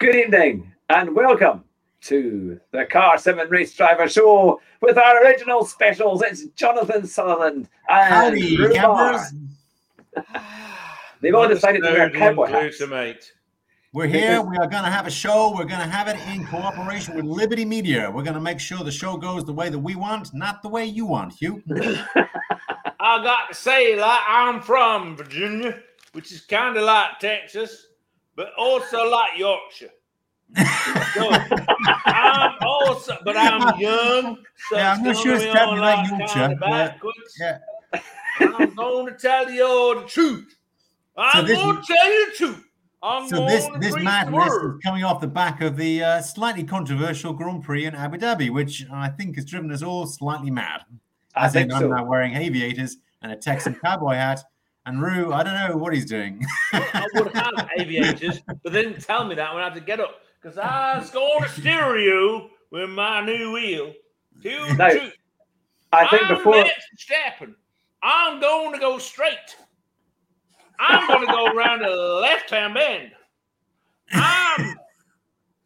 [0.00, 1.64] Good evening and welcome
[2.02, 6.22] to the Car Sim & Race Driver Show with our original specials.
[6.22, 9.20] It's Jonathan Sutherland and Howdy, Rhubarb.
[11.20, 12.80] They've all decided to wear cowboy hats.
[12.80, 13.24] Glutamate.
[13.92, 14.40] We're here.
[14.40, 15.50] We are going to have a show.
[15.50, 18.08] We're going to have it in cooperation with Liberty Media.
[18.08, 20.68] We're going to make sure the show goes the way that we want, not the
[20.68, 21.60] way you want, Hugh.
[23.00, 25.80] I got to say, like I'm from Virginia,
[26.12, 27.87] which is kind of like Texas,
[28.38, 29.90] but also like Yorkshire.
[31.12, 31.28] So,
[32.06, 34.38] I'm also, but I'm young.
[34.70, 36.96] So Yeah, I'm not sure it's on like Yorkshire, but-
[37.40, 37.58] Yeah.
[38.40, 40.54] I'm going to tell you all the truth.
[41.16, 42.64] I'm this- going to tell you the truth.
[43.02, 47.32] I'm So this this madness is coming off the back of the uh, slightly controversial
[47.32, 50.82] Grand Prix in Abu Dhabi, which I think has driven us all slightly mad.
[51.34, 54.44] I As in, think I'm now wearing aviators and a Texan cowboy hat,
[54.88, 56.44] and Rue, I don't know what he's doing.
[56.72, 60.00] I would have aviators, but they didn't tell me that when I had to get
[60.00, 63.92] up because I scored a to steer you with my new wheel.
[64.42, 65.12] To the No, truth.
[65.92, 66.72] I think I'm before Max
[68.02, 69.56] I'm going to go straight.
[70.78, 73.10] I'm going to go around the left hand bend.
[74.12, 74.76] I'm,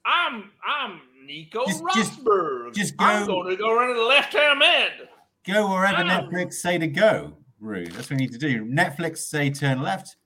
[0.05, 2.75] I'm, I'm Nico Just- just- Rosberg.
[2.75, 5.09] just I'm going to go around the left hand bend.
[5.47, 6.23] go wherever Ah.
[6.23, 7.87] Netflix say to go, Rue.
[7.87, 8.65] That's what we need to do.
[8.65, 10.17] Netflix say turn left,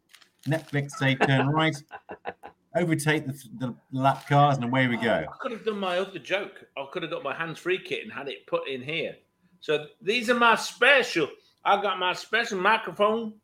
[0.48, 1.76] Netflix say turn right,
[2.74, 5.24] overtake the, the lap cars, and away we go.
[5.28, 6.64] I could have done my other joke.
[6.76, 9.16] I could have got my hands-free kit and had it put in here.
[9.60, 11.28] So these are my special.
[11.64, 13.34] I got my special microphone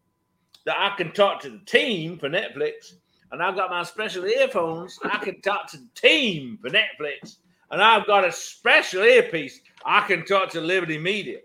[0.64, 2.94] that I can talk to the team for Netflix,
[3.30, 7.36] and I've got my special earphones I can talk to the team for Netflix,
[7.70, 11.38] and I've got a special earpiece I can talk to Liberty Media.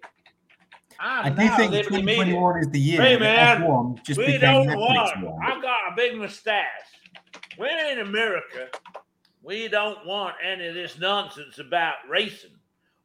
[1.00, 4.38] I I'm do think Liberty 2021 is the year Hey, that man, F1 just we
[4.38, 5.24] don't Netflix want.
[5.24, 5.40] one.
[5.46, 6.66] I've got a big mustache.
[7.58, 8.68] We're in America.
[9.44, 12.52] We don't want any of this nonsense about racing.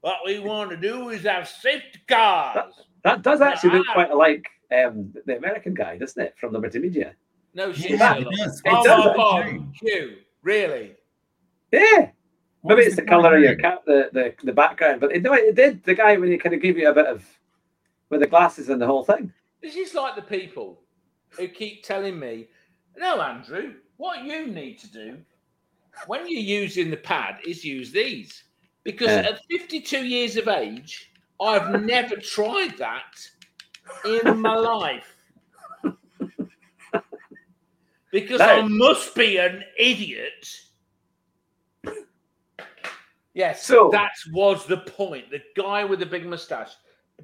[0.00, 2.72] What we want to do is have safety cars.
[3.04, 3.92] that does actually look Ah.
[3.94, 7.14] quite like um, the American guy, doesn't it, from Liberty Media?
[7.54, 7.90] No shit.
[7.92, 8.34] Yeah, it Sherlock.
[8.36, 8.62] does.
[8.66, 10.18] Oh It does my god, actually.
[10.42, 10.92] Really?
[11.70, 12.10] Yeah.
[12.62, 15.22] What Maybe it's the guy colour of your cap, the, the the background, but it,
[15.22, 15.82] no, it did.
[15.84, 17.24] The guy when he kind of gave you a bit of
[18.12, 19.32] with the glasses and the whole thing.
[19.62, 20.82] This is like the people
[21.30, 22.48] who keep telling me,
[22.94, 25.16] no, Andrew, what you need to do
[26.06, 28.44] when you're using the pad is use these.
[28.84, 29.30] Because Yeah.
[29.30, 33.26] at 52 years of age, I've never tried that
[34.04, 35.16] in my life.
[38.10, 38.44] Because No.
[38.44, 40.50] I must be an idiot.
[43.32, 45.30] Yes, So- that was the point.
[45.30, 46.74] The guy with the big mustache.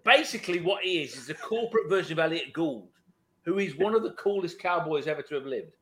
[0.04, 2.88] Basically, what he is is a corporate version of Elliot Gould,
[3.44, 5.72] who is one of the coolest cowboys ever to have lived.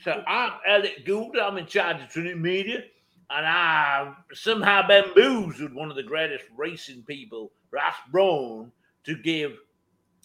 [0.00, 1.36] So I'm Elliot Gould.
[1.38, 2.82] I'm in charge of Trinity Media,
[3.30, 8.72] and I somehow bamboozled one of the greatest racing people, Ross Brawn,
[9.04, 9.52] to give.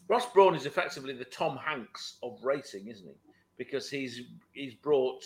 [0.08, 3.16] Ross Brawn is effectively the Tom Hanks of racing, isn't he?
[3.58, 4.22] Because he's
[4.53, 5.23] he's brought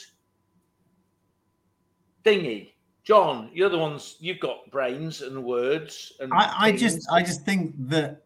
[2.25, 2.71] Thingy.
[3.05, 7.41] John, you're the ones you've got brains and words and I, I just I just
[7.45, 8.23] think that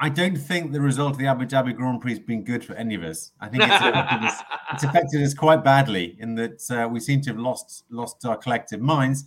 [0.00, 2.74] I don't think the result of the Abu Dhabi Grand Prix has been good for
[2.74, 3.32] any of us.
[3.40, 4.42] I think it's affected us,
[4.74, 8.36] it's affected us quite badly in that uh, we seem to have lost lost our
[8.36, 9.24] collective minds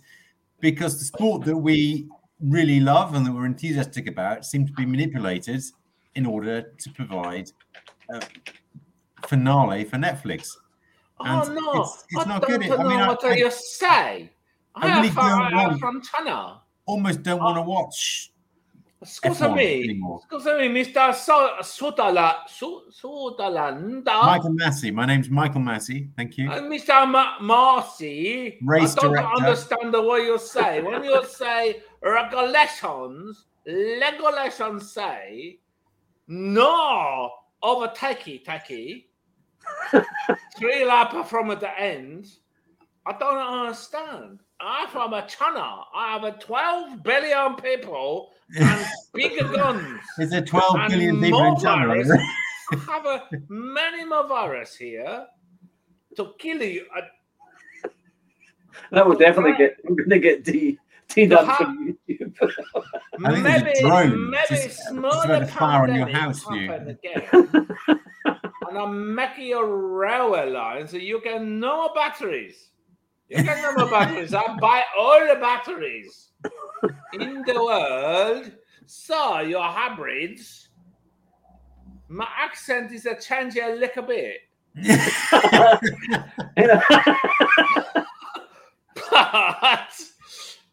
[0.60, 2.08] because the sport that we
[2.40, 5.60] really love and that we're enthusiastic about seems to be manipulated
[6.14, 7.50] in order to provide
[8.10, 8.20] a
[9.26, 10.48] finale for Netflix.
[11.18, 11.70] Oh no!
[11.80, 12.68] it's- it's I not don't good.
[12.70, 14.30] know I mean, I- you say.
[14.74, 16.60] I I, really am don't from, want- from China.
[16.86, 18.32] Almost don't want to watch
[19.04, 20.20] Scusa F1 me, anymore.
[20.30, 21.12] scusa me, Mr.
[21.14, 24.92] So- Sutala, Su- Sutalanda, Michael Masi.
[24.94, 26.08] My name's Michael Masi.
[26.16, 26.48] Thank you.
[26.50, 27.10] Uh, Mr.
[27.10, 28.58] Ma- Marcy.
[28.62, 29.36] Race I don't director.
[29.44, 30.82] understand the way you say.
[30.82, 35.58] When you say regulations, regulations say
[36.28, 37.30] no
[37.62, 39.06] overtakey takey.
[40.58, 42.26] Three lap from at the end.
[43.06, 44.40] I don't understand.
[44.62, 45.80] I'm from a China.
[45.94, 50.00] I have a 12 billion people and bigger guns.
[50.18, 51.94] Is there 12 And billion people in China?
[52.72, 55.26] I have a many more virus here
[56.16, 56.86] to kill you.
[56.94, 57.88] I,
[58.92, 59.76] That will definitely get.
[59.86, 60.78] I'm going to get D
[61.08, 62.32] teed The up ha- from YouTube.
[63.24, 66.06] I think there's a maybe drone maybe just uh, smaller spread a fire on your
[66.06, 66.68] pandemic house, you.
[66.68, 67.68] happen again.
[68.68, 72.68] and I'm making a railway line so you can no more batteries.
[73.32, 74.34] You can number batteries.
[74.34, 76.28] I buy all the batteries
[77.14, 78.52] in the world.
[78.84, 80.68] So your hybrids.
[82.08, 84.40] My accent is a change a little bit.
[84.74, 84.92] but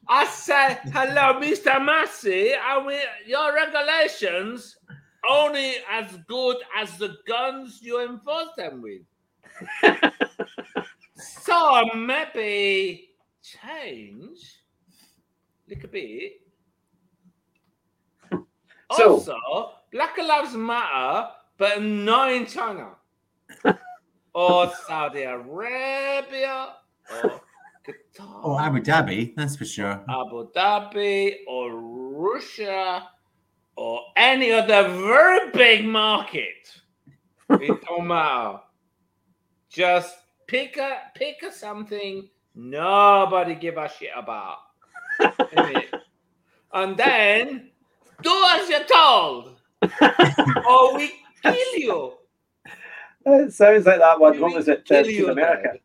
[0.09, 1.79] I say, hello, Mr.
[1.79, 2.55] Masi.
[2.57, 2.99] and we.
[3.25, 4.75] your regulations
[5.29, 9.01] only as good as the guns you enforce them with
[11.19, 13.09] so maybe
[13.43, 14.61] change
[15.67, 16.33] a little bit.
[18.91, 19.37] So- also,
[19.91, 22.95] Black Lives Matter, but not in China
[24.33, 26.73] or Saudi Arabia
[27.23, 27.41] or
[27.85, 28.43] Qatar.
[28.45, 30.03] Or Abu Dhabi, that's for sure.
[30.09, 33.07] Abu Dhabi or Russia
[33.75, 36.81] or any other very big market.
[37.49, 38.59] it don't matter.
[39.69, 40.15] Just
[40.49, 44.57] pick a pick a something nobody give a shit about.
[46.73, 47.69] And then
[48.21, 49.55] do as you're told.
[50.69, 51.11] or we
[51.43, 52.13] kill you.
[53.25, 54.33] It sounds like that one.
[54.33, 54.85] We What was it?
[54.85, 55.69] kill Uh, you Team America.
[55.73, 55.79] then.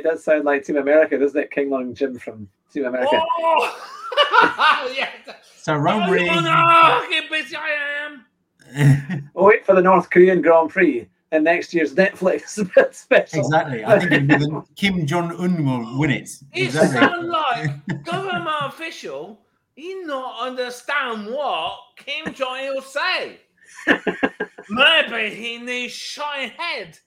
[0.00, 1.50] It does sound like Team America, doesn't it?
[1.50, 3.10] King Long Jim from Team America.
[3.38, 5.10] Oh, yes.
[5.56, 9.30] So Rome Oh, Re- you know busy I am.
[9.34, 12.48] Oh, wait for the North Korean Grand Prix and next year's Netflix
[12.94, 13.40] special.
[13.40, 13.84] exactly.
[13.84, 16.30] I think it'll be the- Kim Jong Un will win it.
[16.54, 16.98] It Exactly.
[17.00, 19.40] sounds like government official.
[19.74, 23.40] He not understand what Kim Jong Il say.
[24.68, 26.98] Maybe he needs shy head.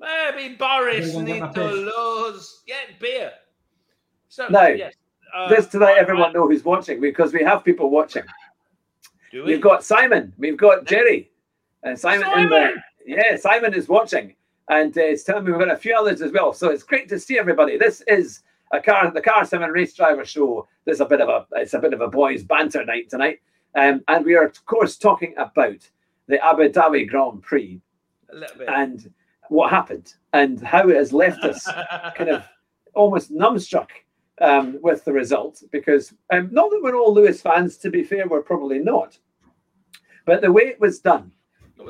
[0.00, 3.32] Maybe Boris Everyone needs got to lose get beer.
[4.28, 4.66] So No.
[4.68, 4.94] yes,
[5.34, 8.22] uh, This to let I- everyone I- know who's watching because we have people watching.
[9.32, 9.52] Do we?
[9.54, 11.30] We've got Simon, we've got Jerry,
[11.82, 12.26] and Simon.
[12.38, 12.68] in there.
[12.68, 12.82] Simon!
[13.06, 14.34] yeah, Simon is watching,
[14.68, 16.52] and uh, it's telling me we've got a few others as well.
[16.52, 17.78] So it's great to see everybody.
[17.78, 18.42] This is
[18.72, 20.68] a car, the Car Sim and Race Driver Show.
[20.84, 23.40] There's a bit of a, it's a bit of a boys' banter night tonight,
[23.74, 25.88] um, and we are of course talking about
[26.26, 27.80] the Abu Dhabi Grand Prix
[28.30, 28.68] a little bit.
[28.68, 29.12] and
[29.48, 31.64] what happened and how it has left us
[32.16, 32.44] kind of
[32.94, 33.88] almost numbstruck
[34.40, 37.76] um, with the result because um, not that we're all Lewis fans.
[37.78, 39.18] To be fair, we're probably not.
[40.26, 41.32] But the way it was done,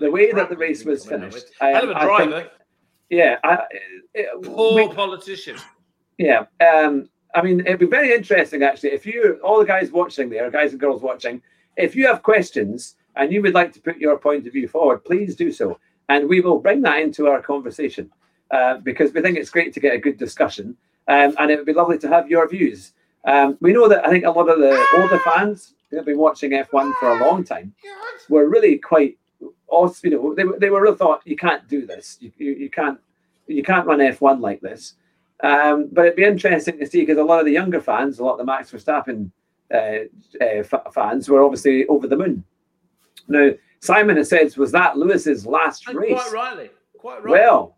[0.00, 2.48] the way that the race was finished, um, Hell of a I think-
[3.10, 3.58] yeah, I,
[4.14, 5.56] it- Poor we- politician.
[6.18, 6.44] yeah.
[6.60, 10.50] Um, I mean, it'd be very interesting actually if you, all the guys watching there,
[10.50, 11.42] guys and girls watching,
[11.76, 15.04] if you have questions and you would like to put your point of view forward,
[15.04, 18.10] please do so, and we will bring that into our conversation
[18.50, 20.76] uh, because we think it's great to get a good discussion,
[21.08, 22.92] um, and it would be lovely to have your views.
[23.26, 26.18] Um, we know that I think a lot of the older fans who have been
[26.18, 27.74] watching F1 for a long time
[28.30, 29.18] were really quite
[29.70, 32.16] awes- you know they, were- they were really thought you can't do this.
[32.20, 32.98] You, you, you can't
[33.46, 34.94] you can't run f1 like this.
[35.42, 38.24] Um, but it'd be interesting to see because a lot of the younger fans a
[38.24, 39.30] lot of the max verstappen
[39.72, 40.04] uh,
[40.40, 42.44] uh, f- fans were obviously over the moon.
[43.28, 43.50] Now
[43.80, 46.12] simon has said was that lewis's last And race?
[46.12, 46.70] quite rightly.
[46.98, 47.30] Quite rightly.
[47.32, 47.76] Well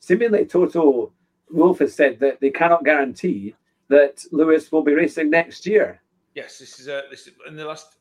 [0.00, 1.12] seemingly toto
[1.50, 3.54] wolff has said that they cannot guarantee
[3.88, 6.00] that lewis will be racing next year.
[6.34, 7.96] Yes, this is a this is in the last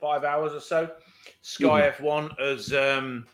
[0.00, 0.90] five hours or so.
[1.42, 2.04] Sky Mm-hmm.
[2.04, 3.26] F1 has um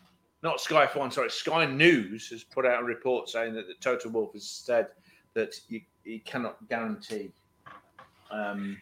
[0.43, 4.09] not Sky F1, sorry, Sky News has put out a report saying that the Toto
[4.09, 4.87] Wolff has said
[5.33, 7.31] that you, you cannot guarantee
[8.31, 8.77] um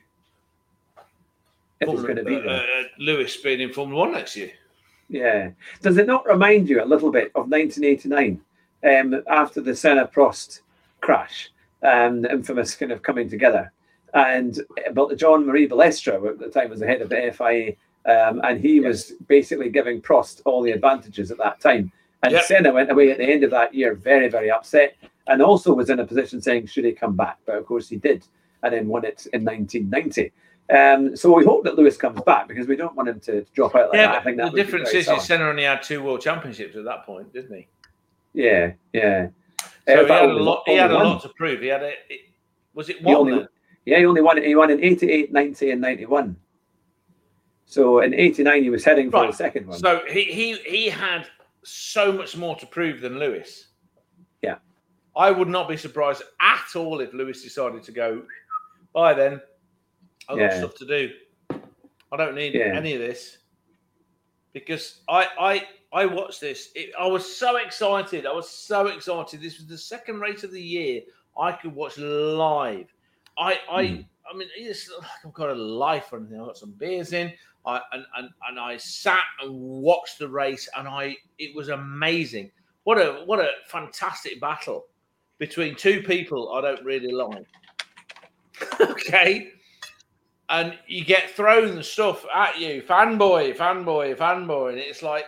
[1.83, 4.51] Formula- going to be uh, uh, Lewis being in Formula One next year.
[5.09, 5.51] Yeah.
[5.81, 8.41] Does it not remind you a little bit of 1989
[8.83, 10.61] um, after the Senna Prost
[11.01, 11.51] crash,
[11.83, 13.71] um, the infamous kind of coming together?
[14.13, 14.61] And
[14.93, 18.59] but John Marie Balestre at the time was the head of the FIA, um, and
[18.59, 21.91] he was basically giving Prost all the advantages at that time.
[22.23, 22.43] And Yep.
[22.43, 24.95] Senna went away at the end of that year very, very upset,
[25.27, 27.37] and also was in a position saying, should he come back?
[27.45, 28.25] But of course he did,
[28.63, 30.31] and then won it in 1990.
[30.75, 33.75] Um, so we hope that Lewis comes back because we don't want him to drop
[33.75, 34.21] out like yeah, that.
[34.21, 37.31] I think that the difference is Senna only had two world championships at that point,
[37.33, 37.67] didn't he?
[38.33, 39.27] Yeah, yeah.
[39.87, 40.63] So Uh, he but had a lot.
[40.65, 41.61] He had a lot to prove.
[41.61, 41.89] He had a.
[42.09, 42.21] It,
[42.73, 43.15] was it He one?
[43.15, 43.47] only-
[43.85, 44.41] Yeah, he only won.
[44.41, 46.35] He won in 88, 90, and 91.
[47.65, 49.31] So in 89, he was heading for Right.
[49.31, 49.79] the second one.
[49.79, 51.27] So he he he had
[51.63, 53.67] so much more to prove than Lewis.
[54.41, 54.57] Yeah.
[55.15, 58.23] I would not be surprised at all if Lewis decided to go.
[58.93, 59.41] Bye then.
[60.29, 61.11] I've got stuff to do.
[62.11, 62.75] I don't need Yeah.
[62.75, 63.39] any of this
[64.53, 65.67] because I I
[66.01, 66.71] I watched this.
[66.75, 68.25] It, I was so excited.
[68.25, 69.41] I was so excited.
[69.41, 71.01] This was the second race of the year
[71.37, 72.93] I could watch live.
[73.37, 74.05] I I Mhm.
[74.31, 76.39] I mean, it's like I've got a life or anything.
[76.39, 77.33] I've got some beers in.
[77.65, 82.51] I and, and and I sat and watched the race, and I it was amazing.
[82.83, 84.85] What a what a fantastic battle
[85.37, 87.45] between two people I don't really like.
[88.79, 89.51] okay,
[90.49, 95.25] and you get thrown stuff at you, fanboy, fanboy, fanboy, and it's like,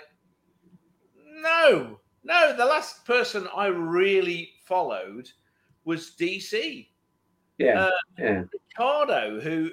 [1.41, 2.56] no, no.
[2.56, 5.29] The last person I really followed
[5.86, 6.88] was DC.
[7.58, 9.72] Yeah, Uh, yeah, Ricciardo, who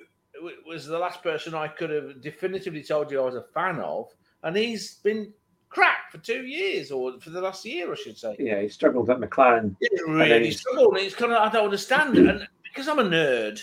[0.67, 4.09] was the last person I could have definitively told you I was a fan of,
[4.43, 5.33] and he's been
[5.69, 8.37] crap for two years, or for the last year, I should say.
[8.39, 8.61] yeah.
[8.61, 9.75] He struggled at McLaren.
[9.81, 10.97] It then really he's- struggled.
[10.99, 13.61] It's kind of I don't understand it, and because I'm a nerd,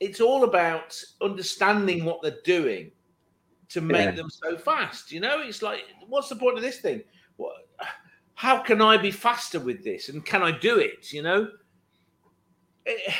[0.00, 2.90] it's all about understanding what they're doing
[3.68, 4.10] to make Yeah.
[4.12, 5.10] them so fast.
[5.12, 7.02] You know, it's like, what's the point of this thing?
[7.36, 7.56] What?
[8.34, 11.12] How can I be faster with this, and can I do it?
[11.12, 11.50] You know.
[12.86, 13.12] Eh,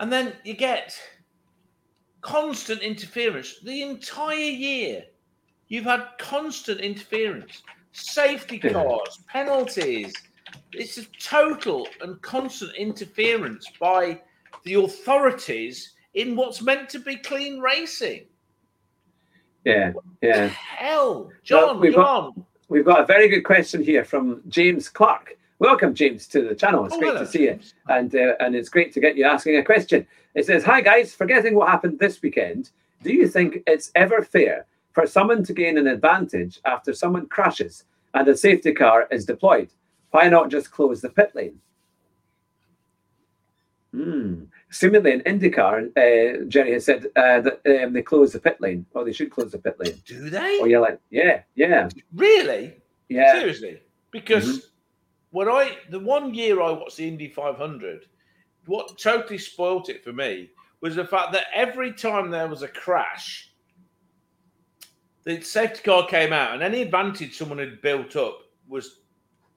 [0.00, 0.98] and then you get
[2.20, 5.04] constant interference the entire year.
[5.68, 7.62] You've had constant interference,
[7.92, 10.12] safety cars, penalties.
[10.72, 14.20] It's a total and constant interference by
[14.64, 18.26] the authorities in what's meant to be clean racing.
[19.64, 20.46] Yeah, yeah.
[20.46, 22.44] Hell, John, we've come got- on.
[22.70, 25.37] We've got a very good question here from James Clark.
[25.60, 26.84] Welcome, James, to the channel.
[26.84, 29.24] It's Oh, great hello, to see you, and uh, and it's great to get you
[29.24, 30.06] asking a question.
[30.34, 32.70] It says, "Hi guys, forgetting what happened this weekend,
[33.02, 37.84] do you think it's ever fair for someone to gain an advantage after someone crashes
[38.14, 39.70] and a safety car is deployed?
[40.12, 41.58] Why not just close the pit lane?"
[43.92, 44.44] Hmm.
[44.70, 48.86] Seemingly in IndyCar, uh, Jerry has said uh, that um, they close the pit lane,
[48.94, 49.94] or they should close the pit lane.
[50.06, 50.58] Do they?
[50.60, 52.76] Oh, you're like, yeah, yeah, Really?
[53.08, 53.32] yeah.
[53.40, 53.80] Seriously?
[54.12, 54.66] Because Mm-hmm.
[55.30, 58.06] When I the one year I watched the Indy 500,
[58.66, 62.68] what totally spoilt it for me was the fact that every time there was a
[62.68, 63.50] crash,
[65.24, 69.00] the safety car came out, and any advantage someone had built up was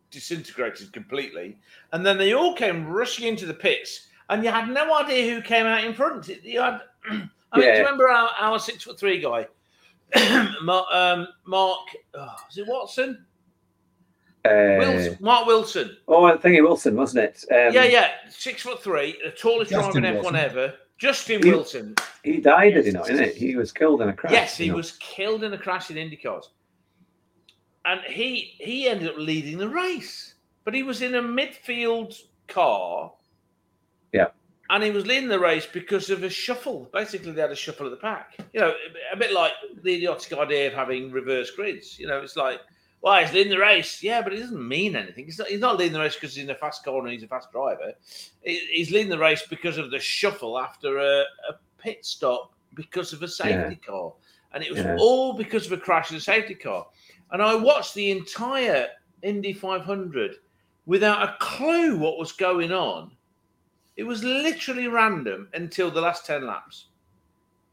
[0.09, 1.57] disintegrated completely.
[1.93, 5.41] And then they all came rushing into the pits, and you had no idea who
[5.41, 6.27] came out in front.
[6.43, 7.73] You had, I mean, do Yeah.
[7.73, 9.47] you remember our, our six foot three guy,
[10.63, 10.87] Mark?
[10.91, 13.25] Um, Mark oh, is it Watson?
[14.43, 15.97] Uh, Wilson, Mark Wilson.
[16.07, 17.45] Oh, I think it Wilson, wasn't it?
[17.51, 20.73] Um, yeah, yeah, six foot three, the tallest Justin driver in F1 ever.
[20.97, 21.95] Justin He- Wilson.
[22.23, 23.09] He died, did he not?
[23.09, 23.35] Isn't it?
[23.35, 24.31] He was killed in a crash.
[24.31, 24.77] Yes, he you know.
[24.77, 26.45] was killed in a crash in IndyCars,
[27.85, 30.35] and he he ended up leading the race.
[30.63, 33.11] But he was in a midfield car.
[34.11, 34.27] Yeah.
[34.69, 36.89] And he was leading the race because of a shuffle.
[36.93, 38.37] Basically, they had a shuffle at the pack.
[38.53, 38.73] You know,
[39.11, 41.97] a bit like the idiotic idea of having reverse grids.
[41.99, 42.59] You know, it's like,
[43.01, 44.01] well, he's leading the race.
[44.03, 45.25] Yeah, but it doesn't mean anything.
[45.25, 47.23] He's not, he's not leading the race because he's in a fast car and he's
[47.23, 47.93] a fast driver.
[48.43, 53.23] He's leading the race because of the shuffle after a, a pit stop because of
[53.23, 54.13] a safety car.
[54.53, 54.97] And it was Yeah.
[54.99, 56.85] all because of a crash in a safety car.
[57.31, 58.87] And I watched the entire
[59.23, 60.35] Indy 500
[60.85, 63.11] without a clue what was going on.
[63.97, 66.87] It was literally random until the last 10 laps.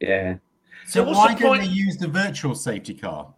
[0.00, 0.37] Yeah.
[0.87, 3.32] So what's why the don't point- they use the virtual safety car?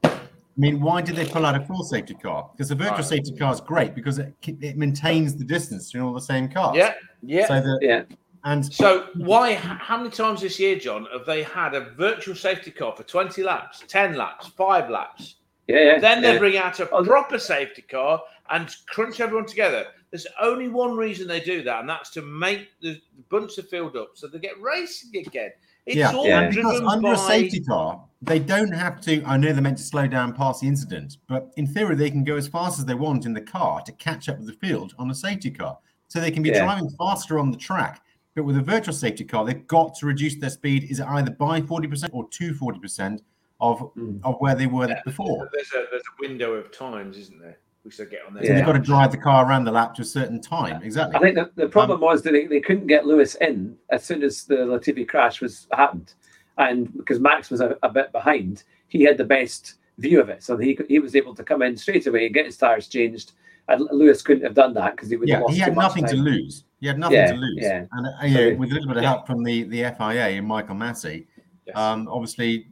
[0.61, 2.51] I mean, why did they pull out a full safety car?
[2.53, 3.05] Because the virtual Right.
[3.07, 6.77] safety car is great because it, it maintains the distance between all the same cars.
[6.77, 7.47] Yeah, yeah.
[7.49, 8.03] So that Yeah.
[8.45, 9.55] and So why?
[9.55, 13.43] How many times this year, John, have they had a virtual safety car for twenty
[13.43, 15.37] laps, ten laps, five laps?
[15.67, 15.79] Yeah.
[15.79, 16.39] yeah Then they yeah.
[16.39, 19.87] bring out a proper safety car and crunch everyone together.
[20.11, 23.01] There's only one reason they do that, and that's to make the
[23.31, 25.53] bunch of field up so they get racing again.
[25.87, 26.49] It's yeah, all Yeah.
[26.49, 29.23] because under by a safety car, they don't have to.
[29.25, 32.23] I know they're meant to slow down past the incident, but in theory, they can
[32.25, 34.95] go as fast as they want in the car to catch up with the field
[34.99, 35.79] on a safety car.
[36.09, 36.65] So they can be Yeah.
[36.65, 38.03] driving faster on the track.
[38.35, 40.85] But with a virtual safety car, they've got to reduce their speed.
[40.91, 43.23] Is it either by forty percent or to forty percent
[43.61, 44.21] of Mm.
[44.23, 45.49] of where they were before?
[45.53, 47.59] There's a there's a window of times, isn't there?
[47.91, 48.45] We should get on there.
[48.45, 48.57] So Yeah.
[48.57, 50.81] they've got to drive the car around the lap to a certain time.
[50.83, 51.17] Exactly.
[51.17, 54.23] I think the, the problem was that they, they couldn't get Lewis in as soon
[54.23, 56.15] as the Latifi crash was happened,
[56.59, 60.43] and because Max was a, a bit behind, he had the best view of it,
[60.45, 63.33] so he he was able to come in straight away and get his tires changed.
[63.69, 65.97] And Lewis couldn't have done that because he would yeah, have lost he had much
[65.97, 66.65] nothing to lose.
[66.81, 67.59] He had nothing Yeah, to lose.
[67.61, 67.85] yeah.
[67.93, 69.09] And uh, you know, So- with a little bit of Yeah.
[69.11, 71.27] help from the the FIA and Michael Masi,
[71.67, 71.77] Yes.
[71.77, 72.69] um, obviously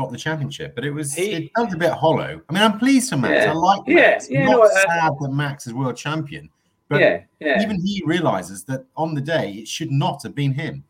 [0.00, 0.74] got the championship.
[0.74, 2.40] But it was He- it felt a bit hollow.
[2.48, 3.44] I mean, I'm pleased for Max.
[3.44, 3.50] Yeah.
[3.52, 4.30] I like Max.
[4.30, 6.48] yeah, no, not I- sad that Max is world champion.
[6.88, 10.52] But yeah, yeah, even he realizes that on the day it should not have been
[10.52, 10.82] him.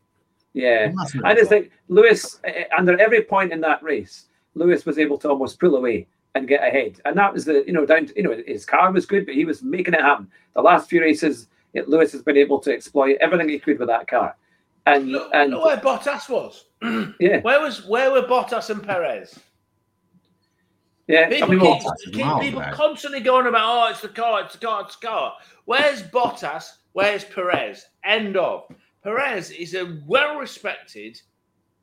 [0.53, 0.85] yeah.
[0.85, 4.25] And that's what I just think Lewis, uh, under every point in that race,
[4.55, 7.73] Lewis was able to almost pull away and get ahead, and that was the you
[7.73, 10.27] know down to, you know his car was good, but he was making it happen.
[10.55, 13.87] The last few races, it, Lewis has been able to exploit everything he could with
[13.89, 14.35] that car,
[14.85, 16.65] and Look, and look where Bottas was.
[17.19, 19.39] yeah, Where was where were Bottas and Perez?
[21.07, 21.27] yeah.
[21.27, 24.41] I People, mean, keep, Bottas keep miles people constantly going about, oh, it's the car,
[24.41, 25.33] it's the car, it's the car.
[25.65, 26.65] Where's Bottas?
[26.93, 27.85] Where's Perez?
[28.03, 28.63] End of.
[29.03, 31.19] Perez is a well respected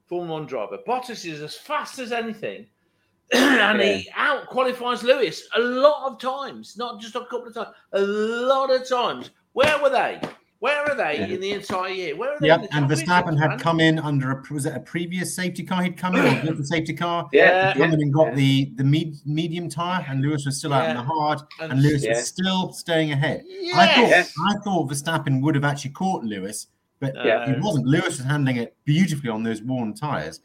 [0.07, 0.79] Formula One driver.
[0.87, 2.67] Bottas is as fast as anything.
[3.33, 7.69] and he out qualifies Lewis a lot of times, not just a couple of times,
[7.93, 9.31] a lot of times.
[9.53, 10.21] Where were they?
[10.61, 11.27] Where are they Yeah.
[11.35, 12.17] in the entire year?
[12.17, 12.49] Where are they?
[12.49, 13.59] Yep, the and Verstappen had man?
[13.61, 15.83] come in under a was it a previous safety car?
[15.85, 17.29] He'd come in or built the safety car.
[17.33, 18.35] Yeah, Come in and got yeah.
[18.35, 21.83] the the med, medium tire, and Lewis was still out in the hard, And- and
[21.83, 22.17] Lewis Yeah.
[22.17, 23.45] was still staying ahead.
[23.47, 24.33] I Yes.
[24.33, 26.67] thought I thought Verstappen would have actually caught Lewis,
[26.99, 27.47] but Yeah.
[27.55, 27.87] he wasn't.
[27.87, 30.41] Lewis was handling it beautifully on those worn tires,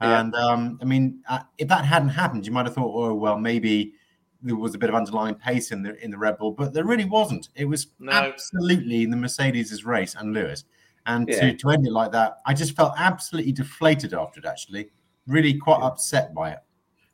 [0.00, 0.20] Yeah.
[0.20, 3.38] and um, I mean, uh, if that hadn't happened, you might have thought, oh well,
[3.38, 3.92] maybe
[4.42, 6.84] there was a bit of underlying pace in the in the Red Bull, but there
[6.84, 7.48] really wasn't.
[7.56, 8.12] It was No.
[8.12, 10.64] absolutely the Mercedes' race and Lewis,
[11.06, 11.40] and Yeah.
[11.40, 14.46] to to end it like that, I just felt absolutely deflated after it.
[14.46, 14.90] Actually,
[15.26, 16.58] really quite upset by it.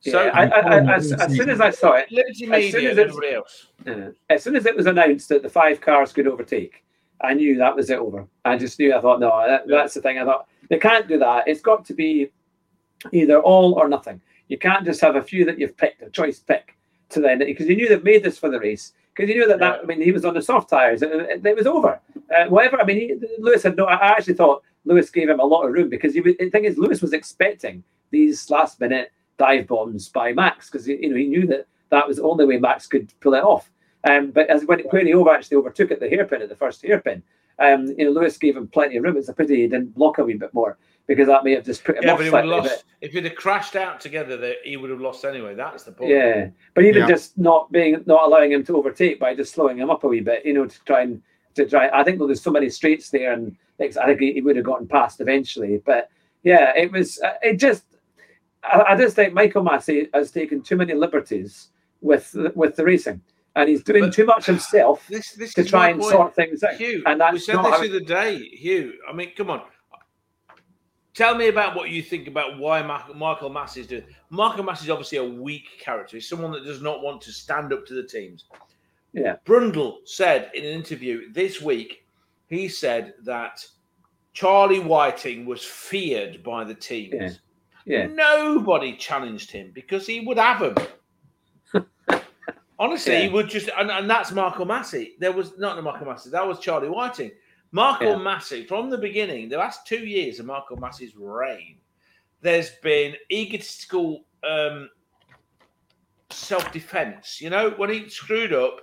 [0.01, 2.51] So yeah, I, I, I, as, as soon as I saw it, Liberty as soon
[2.51, 3.67] Media as and it's- everybody else.
[4.29, 6.85] As soon as it was announced that the five cars could overtake,
[7.23, 8.27] I knew that was it over.
[8.45, 8.95] I just knew.
[8.95, 9.79] I thought, no, that, Yeah.
[9.79, 10.19] that's the thing.
[10.19, 11.49] I thought they can't do that.
[11.49, 12.31] It's got to be
[13.13, 14.21] either all or nothing.
[14.49, 16.74] You can't just have a few that you've picked, a choice pick,
[17.15, 18.93] to then because he knew they've made this for the race.
[19.15, 21.03] Because he knew that, that I mean, he was on the soft tires.
[21.03, 22.01] It, it, it was over.
[22.37, 22.81] Uh, whatever.
[22.81, 23.85] I mean, he, Lewis had no.
[23.87, 26.21] I actually thought Lewis gave him a lot of room because he.
[26.21, 30.87] was- The thing is, Lewis was expecting these last minute dive bombs by Max because
[30.89, 33.71] you know he knew that that was the only way Max could pull it off.
[34.09, 36.83] Um, but as when, when he over actually overtook at the hairpin at the first
[36.83, 37.23] hairpin,
[37.59, 39.17] um, you know Lewis gave him plenty of room.
[39.17, 41.85] It's a pity he didn't block a wee bit more because that may have just
[41.85, 42.85] put him Yeah, off but he would lost.
[43.01, 45.55] If he'd have crashed out together, that he would have lost anyway.
[45.55, 46.11] That's the point.
[46.11, 47.09] yeah, but even Yeah.
[47.09, 50.21] just not being not allowing him to overtake by just slowing him up a wee
[50.21, 51.21] bit, you know, to try and
[51.55, 51.89] to try.
[51.93, 54.87] I think there's so many straights there, and I think he, he would have gotten
[54.89, 55.83] past eventually.
[55.85, 56.09] But
[56.43, 57.21] yeah, it was.
[57.23, 57.85] uh, It just.
[58.63, 61.69] I, I just think Michael Masi has taken too many liberties
[62.01, 63.21] with with the racing,
[63.57, 66.13] and he's doing But- too much himself This, this to is try my and point.
[66.13, 66.75] sort things out.
[66.77, 68.39] Hugh, and we said not this how- the other day.
[68.39, 69.63] Hugh, I mean, come on.
[71.15, 74.03] Tell me about what you think about why Michael Masi is doing.
[74.31, 76.17] Michael Masi is obviously a weak character.
[76.17, 78.47] He's someone that does not want to stand up to the teams.
[79.13, 79.37] Yeah.
[79.47, 82.05] Brundle said in an interview this week,
[82.49, 83.65] he said that
[84.33, 87.15] Charlie Whiting was feared by the teams.
[87.15, 87.31] Yeah.
[87.87, 91.85] Yeah, Nobody challenged him because he would have them.
[92.79, 95.11] Honestly, he would just, and, and that's Michael Masi.
[95.19, 97.31] There was not Michael Masi, that was Charlie Whiting.
[97.75, 98.15] Michael Yeah.
[98.19, 101.79] Masi, from the beginning, the last two years of Michael Masi's reign,
[102.41, 104.89] there's been egotistical um,
[106.31, 107.41] self defense.
[107.41, 108.83] You know, when he screwed up,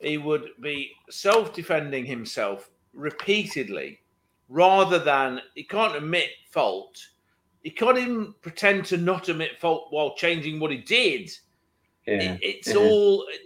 [0.00, 4.00] he would be self defending himself repeatedly
[4.48, 6.98] rather than he can't admit fault.
[7.62, 11.30] He can't even pretend to not admit fault while changing what he did.
[12.08, 12.14] yeah.
[12.34, 12.76] It- it's yeah.
[12.76, 13.24] all.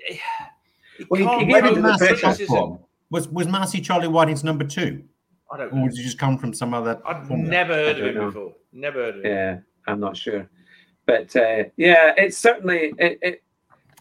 [0.97, 2.79] He Well, he- he gave him the with Masi
[3.13, 3.31] pressure.
[3.31, 3.71] come criticism.
[3.71, 3.71] from?
[3.71, 5.05] Was was Masi Charlie Whiting's number two,
[5.53, 5.89] I don't or know.
[5.89, 7.01] did he just come from some other?
[7.07, 7.51] I've formula?
[7.51, 8.27] never heard of I it know.
[8.27, 8.55] before.
[8.73, 9.29] Never heard of it.
[9.29, 10.49] Yeah, I'm not sure,
[11.07, 13.43] but uh, yeah, it's certainly it, it.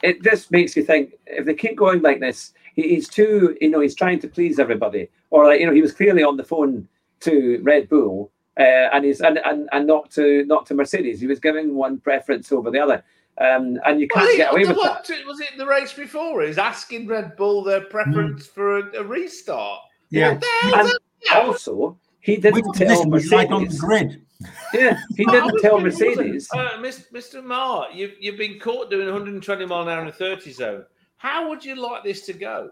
[0.01, 3.69] It just makes you think if they keep going like this, he, he's too, you
[3.69, 6.43] know, he's trying to please everybody, or like you know, he was clearly on the
[6.43, 6.87] phone
[7.21, 11.19] to Red Bull, uh, and he's and, and and not to not to Mercedes.
[11.19, 13.03] He was giving one preference over the other,
[13.39, 15.25] um, and you can't Well, get away with what- that.
[15.25, 16.41] Was it the race before?
[16.41, 19.81] He's asking Red Bull their preference for a, a restart.
[20.09, 20.31] Yeah.
[20.33, 20.97] What the hell is
[21.29, 21.45] that?
[21.45, 23.79] also, he didn't tell position would on the Mercedes.
[23.81, 24.21] grid?
[24.73, 26.47] Yeah, he didn't tell Mercedes.
[26.53, 27.43] Uh, Mr.
[27.43, 30.85] Marr, you've, you've been caught doing 120 mile an hour in a 30 zone.
[31.17, 32.71] How would you like this to go?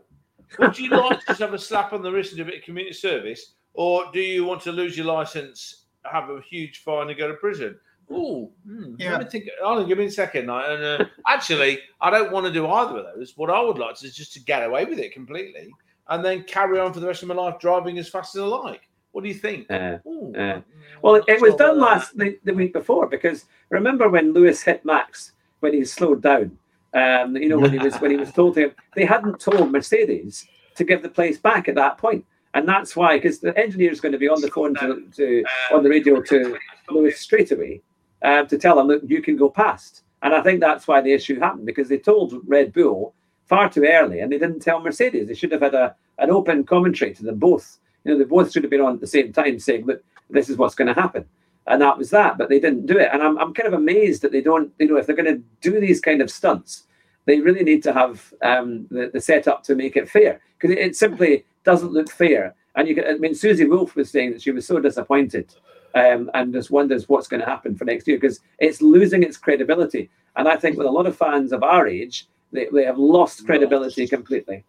[0.60, 2.60] Would you like to just have a slap on the wrist and do a bit
[2.60, 3.54] of community service?
[3.74, 7.34] Or do you want to lose your license, have a huge fine, and go to
[7.34, 7.78] prison?
[8.10, 8.52] Oh,
[8.98, 9.14] Yeah.
[9.14, 9.50] let me think.
[9.62, 10.50] Hold on, give me a second.
[10.50, 13.36] I- And uh, actually, I don't want to do either of those.
[13.38, 15.70] What I would like to is just to get away with it completely,
[16.10, 18.46] and then carry on for the rest of my life driving as fast as I
[18.46, 18.88] like.
[19.12, 19.70] What do you think?
[19.72, 20.62] Uh, Ooh, uh,
[21.02, 24.86] Well, not it was done last the, the week before because remember when Lewis hit
[24.86, 26.58] Max when he slowed down.
[26.94, 29.72] Um, you know when he was when he was told to him they hadn't told
[29.72, 32.24] Mercedes to give the place back at that point.
[32.24, 35.04] point, and that's why because the engineer is going to be on the phone to,
[35.16, 35.44] to
[35.74, 36.58] on the radio to
[36.90, 37.82] Lewis straight away
[38.24, 41.14] um, to tell them, that you can go past, and I think that's why the
[41.14, 43.14] issue happened because they told Red Bull
[43.46, 45.28] far too early and they didn't tell Mercedes.
[45.28, 47.78] They should have had a an open commentary to them both.
[48.04, 50.50] You know, they both should have been on at the same time saying, "Look, this
[50.50, 51.26] is what's going to happen."
[51.68, 53.10] And that was that, but they didn't do it.
[53.12, 55.44] And I'm, I'm kind of amazed that they don't, you know, if they're going to
[55.60, 56.84] do these kind of stunts,
[57.26, 60.80] they really need to have um, the, the setup to make it fair because it,
[60.80, 62.56] it simply doesn't look fair.
[62.76, 65.54] And you can, I mean, Susie Wolff was saying that she was so disappointed
[65.98, 69.38] um, and just wonders what's going to happen for next year because it's losing its
[69.38, 70.10] credibility.
[70.36, 73.46] And I think with a lot of fans of our age, they, they have lost
[73.46, 74.12] credibility Lost.
[74.14, 74.64] completely.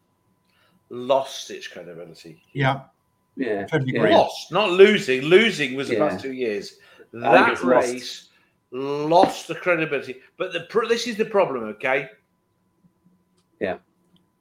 [0.91, 2.43] lost its credibility.
[2.53, 2.81] Yeah,
[3.37, 3.67] Yeah.
[3.67, 4.17] totally yeah.
[4.17, 5.23] Lost, not losing.
[5.23, 6.09] Losing was the Yeah.
[6.09, 6.79] past two years.
[7.13, 7.87] That it's lost.
[7.93, 8.29] race
[8.71, 10.17] lost the credibility.
[10.39, 12.09] But the pro- this is the problem, okay?
[13.61, 13.79] Yeah.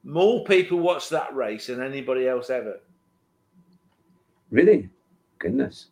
[0.04, 2.80] More people watch that race than anybody else ever.
[4.50, 4.88] Really?
[5.38, 5.88] Goodness.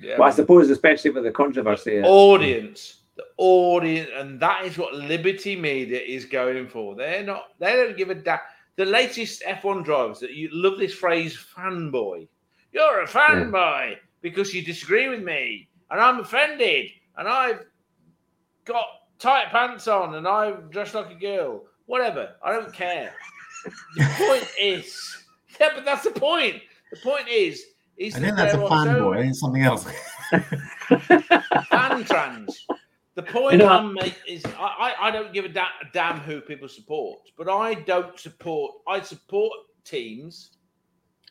[0.00, 1.98] Yeah, Well, I suppose, especially with the controversy.
[2.00, 6.94] uh, audience, the audience, and that is what Liberty Media is going for.
[6.94, 7.48] They're not.
[7.58, 8.38] They don't give a damn.
[8.76, 12.26] The latest F1 drivers that you love this phrase "fanboy."
[12.72, 16.86] You're a fanboy because you disagree with me, and I'm offended,
[17.16, 17.60] and I've
[18.64, 18.86] got
[19.18, 21.64] tight pants on, and I dress like a girl.
[21.86, 22.36] Whatever.
[22.42, 23.12] I don't care.
[23.96, 25.24] The point is,
[25.60, 26.62] yeah, but that's the point.
[26.92, 27.62] The point is,
[28.00, 29.28] is I that think that's a there are so- fanboy.
[29.28, 29.86] It's something else.
[31.68, 32.66] fan trans.
[33.14, 35.86] The point You know- I'm making is I, I, I don't give a, da- a
[35.92, 38.72] damn who people support, but I don't support.
[38.88, 39.52] I support
[39.84, 40.52] teams.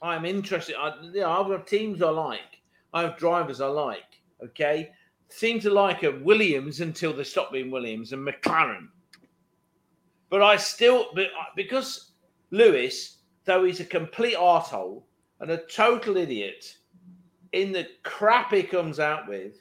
[0.02, 0.76] I'm interested.
[0.78, 2.62] I, you know, I've got teams I like.
[2.94, 4.04] I have drivers I like.
[4.44, 4.92] Okay,
[5.30, 8.88] seem to like a Williams until they stop being Williams and McLaren.
[10.30, 12.12] But I still, but uh, because
[12.52, 15.04] Lewis, though he's a complete arsehole
[15.40, 16.78] and a total idiot
[17.54, 19.56] in the crap he comes out with,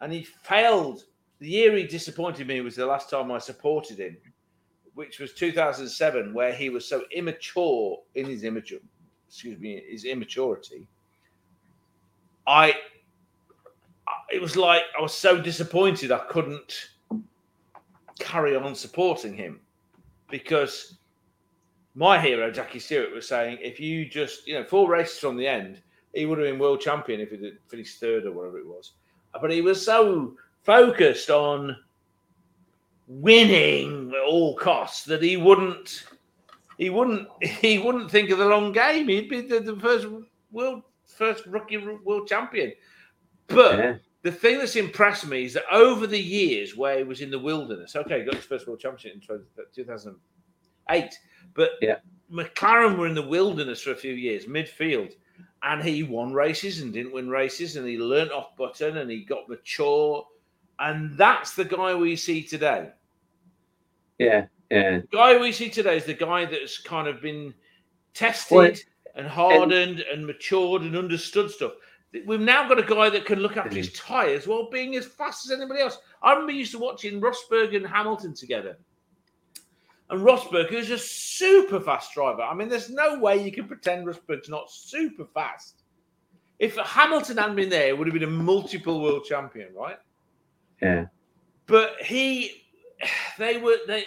[0.00, 1.04] and he failed.
[1.38, 4.16] The year he disappointed me was the last time I supported him,
[4.94, 8.80] which was 2007, where he was so immature in his immature,
[9.26, 10.86] excuse me, his immaturity.
[12.46, 12.74] I,
[14.06, 16.90] I- it was like I was so disappointed I couldn't
[18.18, 19.60] carry on supporting him
[20.30, 20.98] because
[21.94, 25.46] my hero Jackie Stewart was saying if you just you know four races from the
[25.46, 25.82] end
[26.14, 28.92] he would have been world champion if he did finish third or whatever it was.
[29.34, 31.76] Uh, but he was so focused on
[33.06, 36.04] winning at all costs that he wouldn't
[36.78, 39.08] he wouldn't he wouldn't think of the long game.
[39.08, 40.06] He'd be the, the first
[40.50, 42.72] world first rookie world champion.
[43.46, 43.94] But yeah.
[44.22, 47.38] the thing that's impressed me is that over the years where he was in the
[47.38, 49.40] wilderness, okay, he got his first world championship in 20-
[50.06, 50.12] uh,
[50.90, 51.18] 2008,
[51.54, 51.96] but Yeah.
[52.30, 55.14] McLaren were in the wilderness for a few years, midfield,
[55.62, 59.24] and he won races and didn't win races, and he learnt off button and he
[59.24, 60.26] got mature,
[60.78, 62.90] and that's the guy we see today.
[64.18, 64.46] Yeah.
[64.70, 65.00] Yeah.
[65.00, 67.52] The guy we see today is the guy that's kind of been
[68.14, 68.74] tested Well,
[69.16, 71.72] and hardened and matured and understood stuff.
[72.26, 75.44] We've now got a guy that can look after his tyres while being as fast
[75.46, 75.98] as anybody else.
[76.22, 78.78] I remember used to watching Rosberg and Hamilton together.
[80.10, 82.42] And Rosberg is a super fast driver.
[82.42, 85.82] I mean, there's no way you can pretend Rosberg's not super fast.
[86.58, 89.98] If Hamilton hadn't been there, it would have been a multiple world champion, right?
[90.82, 91.06] Yeah.
[91.66, 92.64] But he,
[93.38, 94.04] they were they,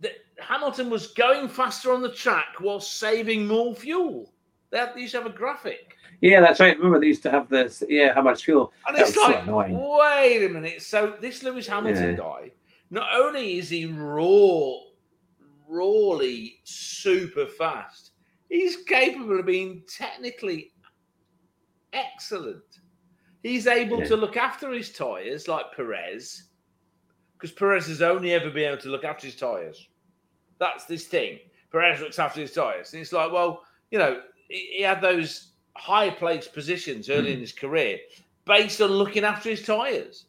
[0.00, 4.32] the, Hamilton was going faster on the track while saving more fuel.
[4.70, 6.76] They, had, they used to have a graphic, Yeah, that's right.
[6.76, 7.82] Remember they used to have this.
[7.88, 8.72] Yeah, how much fuel?
[8.88, 9.78] and That it's so like, annoying.
[9.78, 10.82] wait a minute.
[10.82, 12.16] So this Lewis Hamilton Yeah.
[12.16, 12.50] guy,
[12.90, 14.80] not only is he raw,
[15.68, 18.12] rawly super fast,
[18.48, 20.72] he's capable of being technically
[21.92, 22.62] excellent.
[23.42, 24.06] He's able Yeah.
[24.06, 26.50] to look after his tires like Perez,
[27.34, 29.88] because Perez has only ever been able to look after his tires.
[30.58, 31.40] That's this thing.
[31.70, 32.92] Perez looks after his tires.
[32.92, 37.34] And it's like, well, you know, he, had those high placed positions early hmm.
[37.34, 37.98] in his career
[38.44, 40.25] based on looking after his tires.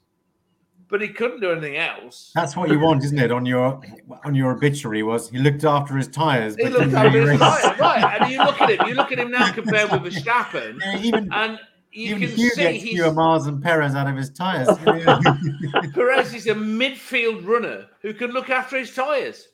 [0.90, 2.32] But he couldn't do anything else.
[2.34, 3.30] That's what you want, isn't it?
[3.32, 3.82] On your
[4.24, 6.56] on your obituary was he looked after his tires.
[6.56, 8.22] He looked after his tires, right?
[8.22, 11.30] And you look at him, you look at him now compared with Verstappen, Yeah, even
[11.34, 11.60] and
[11.92, 14.70] you even can Hugh see gets he's fewer miles than Perez out of his tires.
[15.94, 19.50] Perez is a midfield runner who can look after his tires.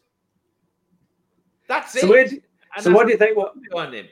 [1.67, 2.10] That's So, it.
[2.10, 2.28] where
[2.80, 3.38] so what do you think?
[3.38, 4.08] What behind him?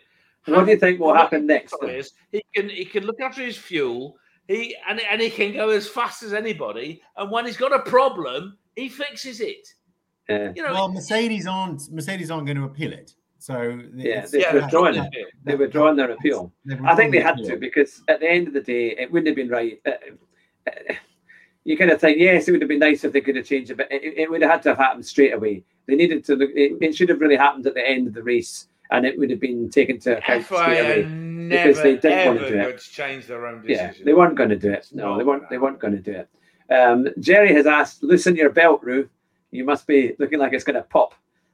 [0.46, 1.76] What do you think will happen next?
[1.80, 4.16] Tires, He can he can look after his fuel.
[4.48, 7.02] He and, and he can go as fast as anybody.
[7.18, 9.68] And when he's got a problem, he fixes it.
[10.30, 10.52] Yeah.
[10.56, 13.14] You know, well, Mercedes aren't Mercedes aren't going to appeal it.
[13.38, 15.20] So Yeah, they've yeah, withdrawn that's it.
[15.20, 15.28] it.
[15.44, 16.54] They were drawing their appeal.
[16.64, 19.12] they've I think they had the to because at the end of the day, it
[19.12, 19.82] wouldn't have been right.
[19.86, 19.92] Uh,
[20.68, 20.94] uh,
[21.64, 23.72] you kind of think, yes, it would have been nice if they could have changed
[23.72, 25.64] it, but it, it would have had to have happened straight away.
[25.88, 26.52] They needed to look.
[26.54, 29.30] It, it should have really happened at the end of the race, and it would
[29.30, 32.80] have been taken to account FIA never because they didn't want to do it.
[32.80, 34.90] change their own Yeah, they weren't going to do it.
[34.92, 35.50] No, they weren't.
[35.50, 36.30] They weren't going to do it.
[36.74, 39.10] Um, Jerry has asked, "Loosen your belt, Rue.
[39.52, 41.14] You must be looking like it's going to pop.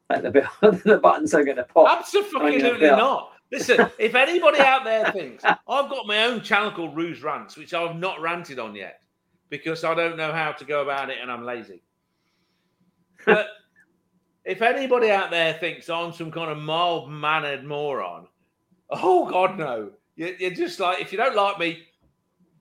[0.10, 0.50] Like the belt,
[0.84, 3.00] the buttons are going to pop." Absolutely on your belt.
[3.00, 3.32] not.
[3.52, 7.74] Listen, if anybody out there thinks I've got my own channel called Ruse Rants, which
[7.74, 9.02] I've not ranted on yet
[9.50, 11.82] because I don't know how to go about it and I'm lazy.
[13.26, 13.48] But
[14.48, 18.28] if anybody out there thinks I'm some kind of mild mannered moron,
[18.90, 19.92] oh God, no.
[20.16, 21.84] You- You're just like, if you don't like me,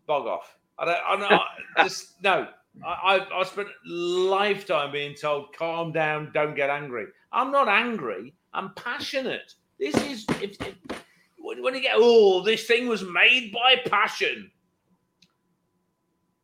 [0.07, 0.57] bog off.
[0.79, 1.47] I don't, I'm not,
[1.79, 2.49] just, no.
[2.85, 7.07] I, I've, I've spent a lifetime being told, calm down, don't get angry.
[7.33, 8.35] I'm not angry.
[8.53, 9.55] I'm passionate.
[9.79, 10.77] This is if, if
[11.39, 14.51] when, when you get, oh, this thing was made by passion.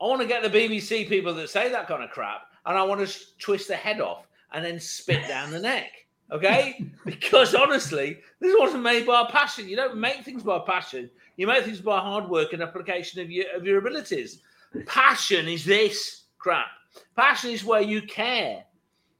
[0.00, 2.82] I want to get the BBC people that say that kind of crap, and I
[2.84, 5.90] want to twist the head off and then spit down the neck.
[6.30, 9.68] Okay, because honestly, this wasn't made by passion.
[9.68, 11.10] You don't make things by passion.
[11.36, 14.40] You make things by hard work and application of your of your abilities.
[14.86, 16.68] Passion is this crap.
[17.16, 18.64] Passion is where you care.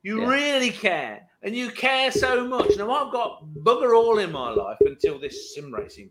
[0.03, 0.29] You Yeah.
[0.31, 1.29] really care.
[1.43, 2.77] And you care so much.
[2.77, 6.11] Now, I've got bugger all in my life until this sim racing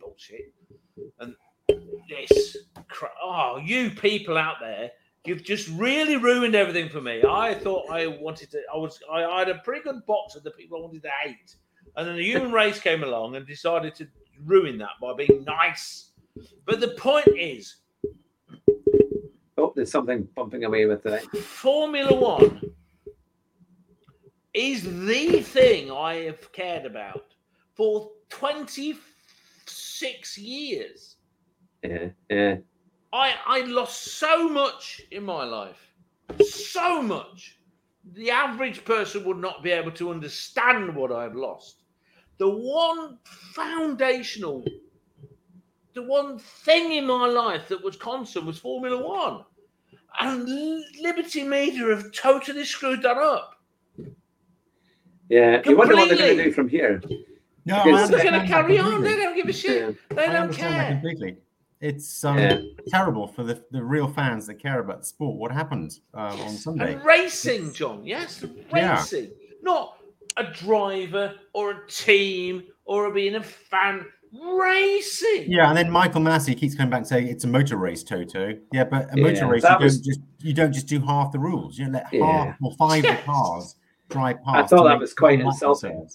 [0.00, 0.52] bullshit.
[1.20, 1.34] And
[2.08, 2.56] this,
[2.88, 3.12] Crap.
[3.22, 4.90] oh, you people out there,
[5.24, 7.22] you've just really ruined everything for me.
[7.28, 10.44] I thought I wanted to, I was, I, I had a pretty good box of
[10.44, 11.56] the people I wanted to hate.
[11.96, 14.06] And then the human race came along and decided to
[14.44, 16.10] ruin that by being nice.
[16.66, 17.76] But the point is,
[19.56, 21.24] Oh, there's something bumping away with that.
[21.38, 22.60] Formula One
[24.52, 27.34] is the thing I have cared about
[27.74, 31.16] for 26 years.
[31.82, 32.56] Yeah, yeah,
[33.14, 35.78] I, I lost so much in my life,
[36.44, 37.58] so much.
[38.14, 41.84] The average person would not be able to understand what I've lost.
[42.38, 44.64] The one foundational,
[45.94, 49.44] the one thing in my life that was constant was Formula One.
[50.20, 50.48] And
[51.00, 53.60] Liberty Media have totally screwed that up.
[55.28, 55.62] yeah.
[55.64, 57.00] You wonder what they're going to do from here.
[57.64, 59.02] No, Because- They're going to carry on.
[59.04, 59.96] They don't give a shit.
[60.10, 60.16] Yeah.
[60.16, 60.92] They I don't understand that care.
[60.92, 61.36] completely.
[61.84, 62.62] It's um, Yeah.
[62.88, 65.36] terrible for the, the real fans that care about the sport.
[65.36, 66.94] What happened um, on Sunday?
[66.94, 68.06] And racing, John.
[68.06, 68.42] Yes,
[68.74, 68.94] Yeah.
[68.96, 69.32] racing.
[69.62, 69.98] Not
[70.38, 74.06] a driver or a team or being a fan.
[74.32, 75.44] Racing.
[75.46, 78.54] Yeah, and then Michael Masi keeps coming back and saying it's a motor race, Toto.
[78.72, 81.78] Yeah, but a motor race, you don't just you don't just do half the rules.
[81.78, 82.46] You let Yeah.
[82.46, 83.76] half or five cars
[84.08, 84.72] drive past.
[84.72, 86.08] I thought that was quite insulting.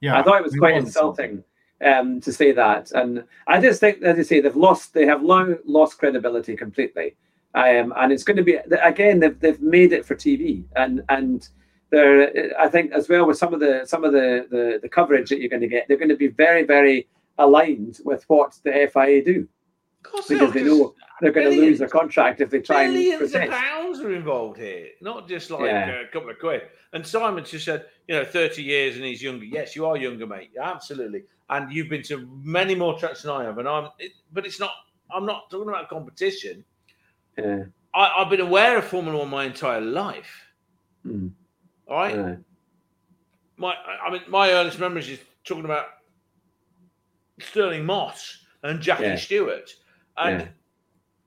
[0.00, 1.24] Yeah, I thought it was quite insulting.
[1.30, 1.44] insulting
[1.84, 4.94] um, to say that, and I just think, as you say, they've lost.
[4.94, 7.16] They have long lost credibility completely,
[7.54, 9.20] um, and it's going to be again.
[9.20, 11.48] They've, they've made it for TV, and and
[11.90, 12.58] they're.
[12.58, 15.40] I think as well with some of the some of the the, the coverage that
[15.40, 17.08] you're going to get, they're going to be very very
[17.38, 19.48] aligned with what the FIA do
[20.04, 23.34] course because they know they're going to lose their contract if they try and Billions
[23.34, 26.02] of pounds are involved here, not just like Yeah.
[26.02, 26.62] a couple of quid.
[26.92, 29.44] And Simon just said, you know, 30 years and he's younger.
[29.44, 30.50] Yes, you are younger, mate.
[30.60, 31.24] Absolutely.
[31.50, 33.58] And you've been to many more tracks than I have.
[33.58, 34.72] And I'm, it, but it's not,
[35.10, 36.64] I'm not talking about competition.
[37.38, 40.46] Yeah, I, I've been aware of Formula One my entire life.
[41.06, 41.32] Mm.
[41.88, 42.14] All right.
[42.14, 42.36] yeah.
[43.56, 43.74] My,
[44.06, 45.86] I- mean, my earliest memories is talking about
[47.40, 49.16] Stirling Moss and Jackie Yeah.
[49.16, 49.70] Stewart.
[50.16, 50.48] And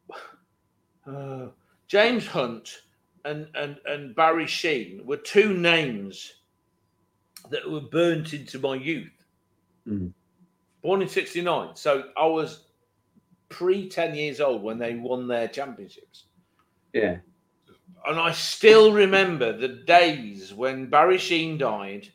[1.07, 1.47] uh,
[1.87, 2.81] James Hunt
[3.25, 6.33] and, and, and Barry Sheene were two names
[7.49, 9.16] that were burnt into my youth.
[9.87, 10.13] Mm.
[10.81, 11.75] Born in 69.
[11.75, 12.67] So I was
[13.49, 16.25] pre 10 years old when they won their championships.
[16.93, 17.17] yeah,
[18.07, 22.07] And I still remember the days when Barry Sheene died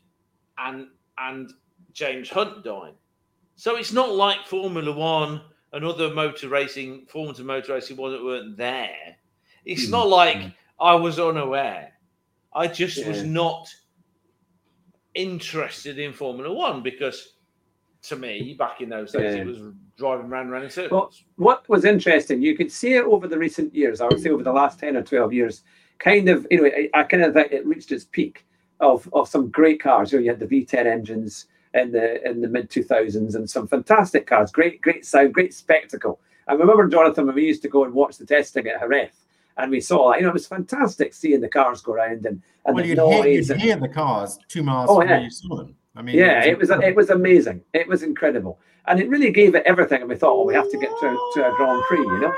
[0.57, 1.51] and and
[1.93, 2.95] James Hunt died.
[3.55, 5.41] So it's not like Formula One
[5.73, 9.17] and other motor racing, forms of motor racing wasn't weren't there.
[9.65, 10.53] It's Mm, not like mm.
[10.79, 11.93] I was unaware.
[12.53, 13.67] I just was not
[15.15, 17.33] interested in Formula One because
[18.03, 19.41] to me, back in those days, Yeah.
[19.41, 19.59] it was
[19.97, 20.91] driving round and round in circles.
[21.37, 24.29] Well, what was interesting, you could see it over the recent years, I would say
[24.29, 25.63] over the last 10 or 12 years,
[25.99, 28.45] kind of, you know, I, I kind of think it reached its peak
[28.79, 30.11] of, of some great cars.
[30.11, 33.67] You know, you had the V10 engines in the in the mid 2000s and some
[33.67, 36.19] fantastic cars, great, great sound, great spectacle.
[36.47, 39.11] I remember, Jonathan, when we used to go and watch the testing at Jerez,
[39.57, 42.75] and we saw, you know, it was fantastic seeing the cars go around and, and
[42.75, 45.15] Well, the you'd hear, you'd and- hear the cars two miles Oh, from yeah.
[45.15, 45.75] where you saw them.
[45.95, 47.61] I mean, yeah, it was it was amazing.
[47.73, 50.01] It was incredible, and it really gave it everything.
[50.01, 52.33] And we thought, oh, we have to get to, to a Grand Prix, you know.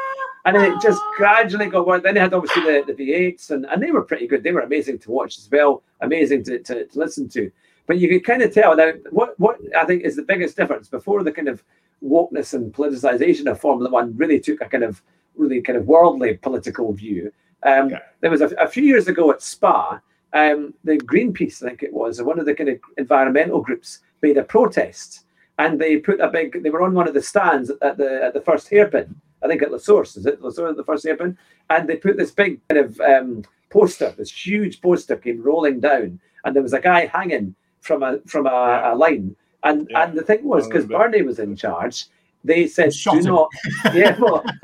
[0.45, 2.03] And then it just gradually got worse.
[2.03, 4.43] Then they had obviously the, the V8s, and, and they were pretty good.
[4.43, 7.49] They were amazing to watch as well, amazing to, to, to listen to.
[7.87, 10.89] But you could kind of tell now what what I think is the biggest difference
[10.89, 11.63] before the kind of
[12.03, 15.01] wokeness and politicization of Formula One really took a kind of
[15.35, 17.31] really kind of worldly political view.
[17.63, 17.99] Um, Okay.
[18.21, 19.99] There was a, a few years ago at Spa,
[20.35, 24.37] um, the Greenpeace, I think it was, one of the kind of environmental groups made
[24.37, 25.25] a protest,
[25.57, 26.61] and they put a big.
[26.61, 29.15] They were on one of the stands at the at the first hairpin.
[29.43, 31.37] I think at La Source, is it La Source, the first hairpin?
[31.69, 36.19] And they put this big kind of um, poster, this huge poster came rolling down,
[36.43, 38.93] and there was a guy hanging from a from a, Yeah.
[38.93, 39.35] a line.
[39.63, 40.03] And Yeah.
[40.03, 41.09] and the thing was, because remember.
[41.11, 42.05] Bernie was in charge,
[42.43, 43.25] they said, Shot "Do him.
[43.35, 43.49] not."
[43.95, 44.43] Yeah, well,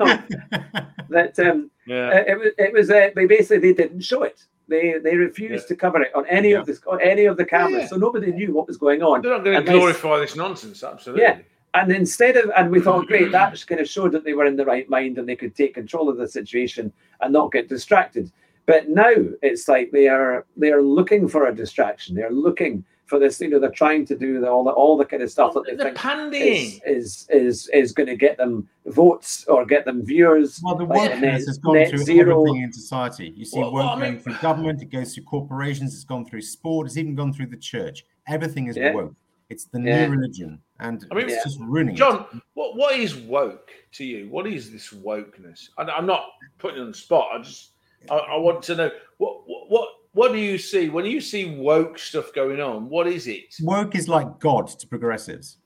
[1.08, 2.08] that um, yeah.
[2.08, 4.44] uh, it was it was uh, they basically they didn't show it.
[4.68, 5.68] They they refused Yeah.
[5.68, 6.60] to cover it on any Yeah.
[6.60, 7.86] of this on any of the cameras, Yeah.
[7.88, 9.22] so nobody knew what was going on.
[9.22, 11.22] They're not going to unless- glorify this nonsense, absolutely.
[11.24, 11.38] Yeah.
[11.74, 14.56] and instead of and we thought great that kind of showed that they were in
[14.56, 18.30] the right mind and they could take control of the situation and not get distracted
[18.66, 23.18] but now it's like they are they are looking for a distraction they're looking for
[23.18, 25.52] this you know they're trying to do the, all the all the kind of stuff
[25.54, 26.80] that they the think pandying.
[26.86, 30.84] is is is, is going to get them votes or get them viewers Well, the
[30.84, 32.40] like wokeness has gone net through zero.
[32.40, 33.32] everything in society.
[33.36, 36.04] You see Well, woke well, I going mean- through government, it goes through corporations, it's
[36.04, 38.04] gone through sport, it's even gone through the church.
[38.28, 38.92] Everything is Yeah.
[38.94, 39.14] woke.
[39.50, 40.06] It's the Yeah.
[40.06, 41.42] new religion, and I mean, it's Yeah.
[41.44, 41.98] just ruining it.
[41.98, 44.28] John, what what is woke to you?
[44.30, 45.68] What is this wokeness?
[45.76, 46.24] I, I'm not
[46.58, 47.28] putting you on the spot.
[47.34, 47.72] I just
[48.10, 51.54] I, I want to know what what what what do you see when you see
[51.56, 52.88] woke stuff going on?
[52.88, 53.54] What is it?
[53.62, 55.58] Woke is like God to progressives.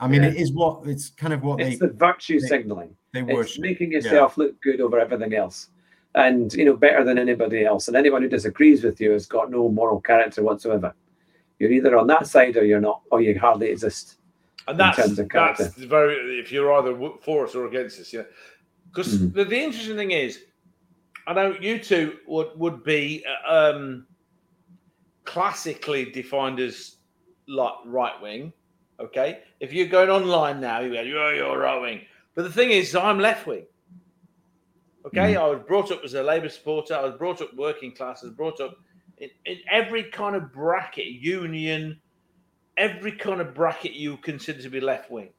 [0.00, 0.30] I mean, Yeah.
[0.30, 3.58] it is what it's kind of what it's they the virtue they- signaling they it's
[3.58, 5.68] making yourself look good over everything else
[6.16, 9.50] and you know better than anybody else and anyone who disagrees with you has got
[9.52, 10.92] no moral character whatsoever
[11.60, 14.16] you're either on that side or you're not or you hardly exist
[14.66, 15.62] And in that's terms of character.
[15.64, 18.22] that's very if you're either for us or against us, yeah.
[18.90, 19.32] Because Mhm.
[19.32, 20.40] the, the interesting thing is,
[21.26, 24.06] I know you two would would be uh, um,
[25.24, 26.96] classically defined as
[27.48, 28.52] like right wing.
[29.00, 32.02] Okay, if you're going online now, you go, you're, you're right wing.
[32.34, 33.64] But the thing is, I'm left wing.
[35.06, 36.94] Okay, I was brought up as a Labour supporter.
[36.94, 38.22] I was brought up working class.
[38.22, 38.76] I was brought up
[39.18, 42.00] in, in every kind of bracket, union,
[42.76, 45.30] every kind of bracket you consider to be left wing.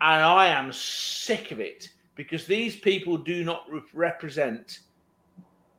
[0.00, 4.80] And I am sick of it because these people do not re- represent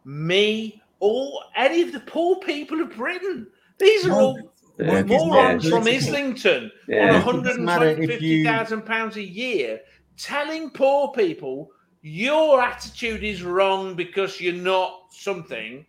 [0.03, 3.47] me or any of the poor people of Britain.
[3.79, 4.37] These are all
[4.79, 5.87] uh, Yeah, morons from.
[5.87, 7.23] Islington Yeah.
[7.25, 9.81] on It doesn't matter if you- £150,000 a year
[10.17, 11.71] telling poor people
[12.01, 15.85] your attitude is wrong because you're not something.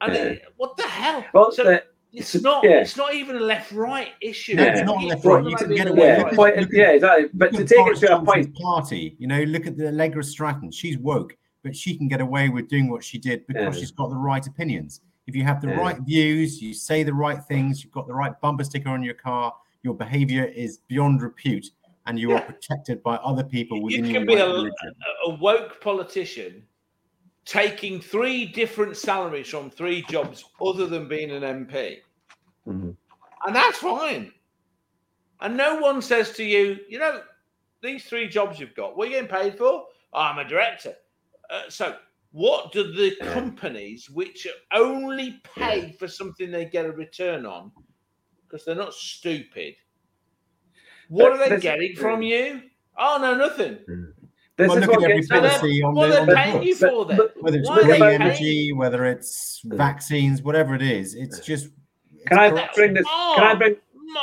[0.00, 0.22] And Yeah.
[0.24, 1.24] it- what the hell?
[1.32, 1.84] well So the,
[2.16, 2.64] it's not.
[2.64, 2.80] yeah.
[2.80, 4.54] It's not even a left-right issue.
[4.54, 5.44] No, it's not left right.
[5.44, 6.58] You can get away yeah, with it.
[6.64, 9.26] at- yeah exactly but to Look at take it Boris to a point party, you
[9.26, 10.70] know, look at the Allegra Stratton.
[10.72, 13.80] She's woke, but she can get away with doing what she did because Yeah.
[13.80, 15.00] she's got the right opinions.
[15.26, 15.80] If you have the Yeah.
[15.80, 19.14] right views, you say the right things, you've got the right bumper sticker on your
[19.14, 19.52] car,
[19.82, 21.70] your behavior is beyond repute,
[22.06, 22.36] and you Yeah.
[22.36, 24.94] are protected by other people You within can your be right a- religion.
[25.26, 26.62] a woke politician
[27.44, 31.98] taking three different salaries from three jobs other than being an MP.
[32.66, 32.96] Mhm.
[33.46, 34.32] And that's fine.
[35.40, 37.22] And no one says to you, you know,
[37.82, 39.86] these three jobs you've got, what are you getting paid for?
[40.12, 40.96] "Oh, I'm a director.
[41.50, 41.96] Uh, so,
[42.32, 43.32] what do the Yeah.
[43.34, 47.70] companies which only pay for something they get a return on,
[48.42, 49.76] because they're not stupid,
[51.08, 52.62] what But are they this- getting from you?
[52.98, 53.78] Oh, no, nothing.
[54.56, 56.26] this Well, is look at what every gets they're- policy on what the, are on
[56.26, 56.80] they the paying you books.
[56.80, 57.42] But- for then?
[57.42, 61.68] Whether it's Why are they green energy, whether it's vaccines, whatever it is, it's just.
[62.26, 63.06] It's Can I bring this?
[63.06, 63.76] Can I bring?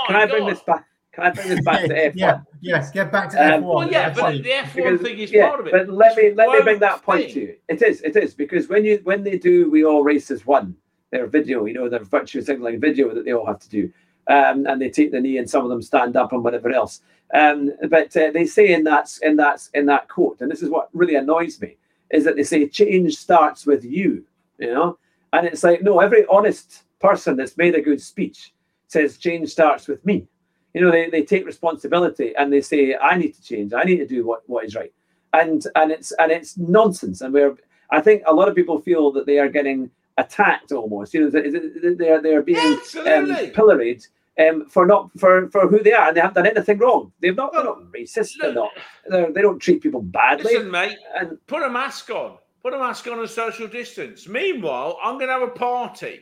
[0.07, 0.85] Can I bring this back?
[1.13, 2.11] Can I bring this back to F1?
[2.15, 3.75] yeah, yes, get back to Um, F1.
[3.75, 5.71] Well, yeah, but the F1 Because- thing is yeah, part of it.
[5.71, 7.33] But let me let me bring that point thing.
[7.33, 7.55] to you.
[7.67, 10.75] It is, it is because when you when they do we all race races one,
[11.11, 13.91] their video, you know, their virtue signaling video that they all have to do,
[14.27, 17.01] um, and they take the knee and some of them stand up and whatever else.
[17.35, 20.69] Um, but uh, they say in that in that in that quote, and this is
[20.69, 21.77] what really annoys me,
[22.09, 24.23] is that they say change starts with you,
[24.57, 24.97] you know,
[25.33, 28.53] and it's like no, every honest person that's made a good speech
[28.87, 30.27] says change starts with me.
[30.73, 33.97] You know, they, they take responsibility and they say, I need to change, I need
[33.97, 34.93] to do what, what is right.
[35.33, 37.21] And and it's and it's nonsense.
[37.21, 37.55] And we're
[37.89, 41.13] I think a lot of people feel that they are getting attacked almost.
[41.13, 44.05] You know, they are they are being um, pilloried
[44.39, 47.11] um, for not for for who they are, and they haven't done anything wrong.
[47.19, 48.33] They've not they're not racist.
[48.39, 48.71] They're not.
[49.07, 50.53] They're, they don't treat people badly.
[50.53, 52.37] Listen, mate, And put a mask on.
[52.61, 54.27] Put a mask on and social distance.
[54.27, 56.21] Meanwhile, I'm going to have a party.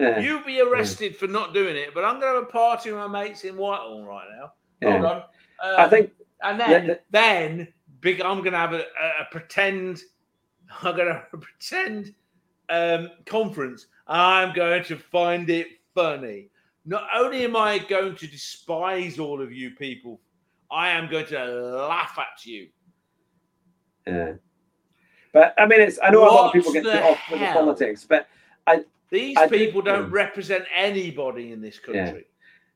[0.00, 2.90] Yeah, You'll be arrested for not doing it, but I'm going to have a party
[2.90, 4.52] with my mates in Whitehall right now.
[4.90, 5.08] Hold yeah.
[5.10, 5.22] on.
[5.62, 6.10] I Um, think
[6.42, 7.68] and then, the- then
[8.00, 8.20] big.
[8.22, 10.00] I'm going to have a, a, a pretend.
[10.82, 12.14] I'm going to have a pretend
[12.68, 13.86] um, conference.
[14.06, 16.48] I'm going to find it funny.
[16.86, 20.20] Not only am I going to despise all of you people,
[20.70, 22.68] I am going to laugh at you.
[24.06, 24.32] yeah.
[25.32, 28.04] But I mean, it's I know a lot of people get off with the politics,
[28.08, 28.26] but
[29.10, 32.04] These I people don't represent anybody in this Yeah.
[32.06, 32.26] country.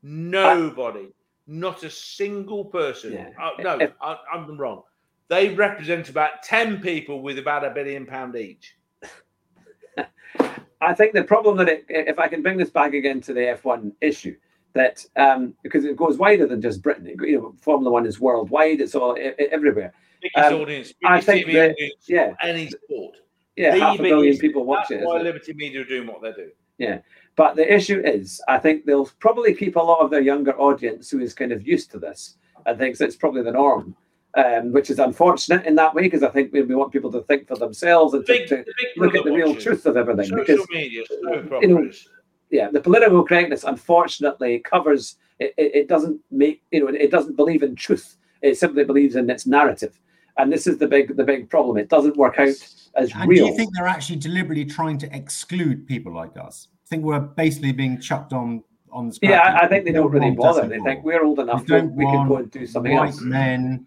[0.03, 1.07] Nobody.
[1.47, 3.13] not a single person.
[3.13, 3.29] Yeah.
[3.39, 4.81] Oh, no, If- I, I'm wrong.
[5.27, 8.75] They represent about 10 people with about a billion pound each.
[10.81, 13.41] I think the problem that it, if I can bring this back again to the
[13.63, 14.35] F1 issue,
[14.73, 17.07] that um, because it goes wider than just Britain.
[17.07, 18.81] It, you know, Formula One is worldwide.
[18.81, 19.93] It's all e- everywhere.
[20.21, 22.33] Biggest Um, audience, I think TV that- audience, yeah.
[22.41, 23.17] any sport.
[23.55, 25.05] Yeah, The half a billion people watch That's it.
[25.05, 25.33] why isn't it?
[25.33, 26.51] Liberty Media are doing what they do.
[26.77, 26.99] Yeah,
[27.37, 31.09] but the issue is, I think they'll probably keep a lot of their younger audience
[31.09, 32.35] who is kind of used to this
[32.65, 33.95] and thinks it's probably the norm,
[34.35, 37.21] um, which is unfortunate in that way because I think we, we want people to
[37.21, 38.65] think for themselves and Big- to,
[38.97, 40.25] look at the real truth of everything.
[40.25, 41.03] Social Because media,
[41.61, 41.91] you know,
[42.51, 47.35] yeah, the political correctness unfortunately covers it, it, it doesn't make you know it doesn't
[47.35, 48.17] believe in truth.
[48.41, 49.99] It simply believes in its narrative,
[50.37, 51.77] and this is the big the big problem.
[51.77, 52.49] It doesn't work out
[52.95, 53.45] as And real.
[53.45, 56.67] do you think they're actually deliberately trying to exclude people like us?
[56.85, 60.11] I think we're basically being chucked on on the yeah, I, I think they don't
[60.11, 60.61] really bother.
[60.67, 60.89] They anymore.
[60.93, 61.61] think we're old enough.
[61.61, 63.21] We don't we can go and do something white else.
[63.21, 63.85] men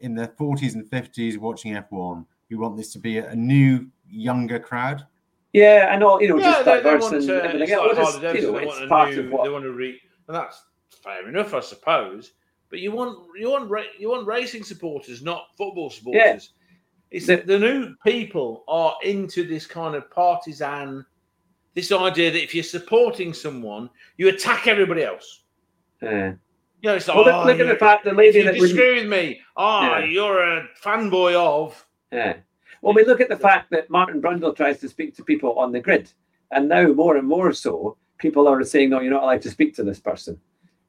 [0.00, 2.24] in their 40s and 50s watching F1.
[2.50, 5.04] We want this to be a, a new, younger crowd.
[5.52, 7.86] Yeah, and all you know, Yeah, just they, they diverse want and everything It's else.
[7.88, 9.20] like Well, Harley just, you know, it's part new.
[9.20, 9.44] of what.
[9.44, 10.62] They want to re, and that's
[11.02, 12.32] fair enough, I suppose.
[12.70, 16.52] But you want you want you want racing supporters, not football supporters.
[16.52, 17.16] Yeah.
[17.16, 21.06] It's that the new people are into this kind of partisan,
[21.74, 23.88] this idea that if you're supporting someone,
[24.18, 25.44] you attack everybody else.
[26.02, 26.34] Yeah.
[26.82, 28.54] You know, it's like, Well, look, oh, look ah, at the fact the lady that
[28.54, 30.04] disagree with me, oh, Yeah.
[30.04, 31.84] you're a fanboy of.
[32.12, 32.36] Yeah.
[32.82, 35.72] Well, we look at the fact that Martin Brundle tries to speak to people on
[35.72, 36.12] the grid,
[36.52, 39.74] and now more and more so, people are saying, "No, you're not allowed to speak
[39.76, 40.40] to this person."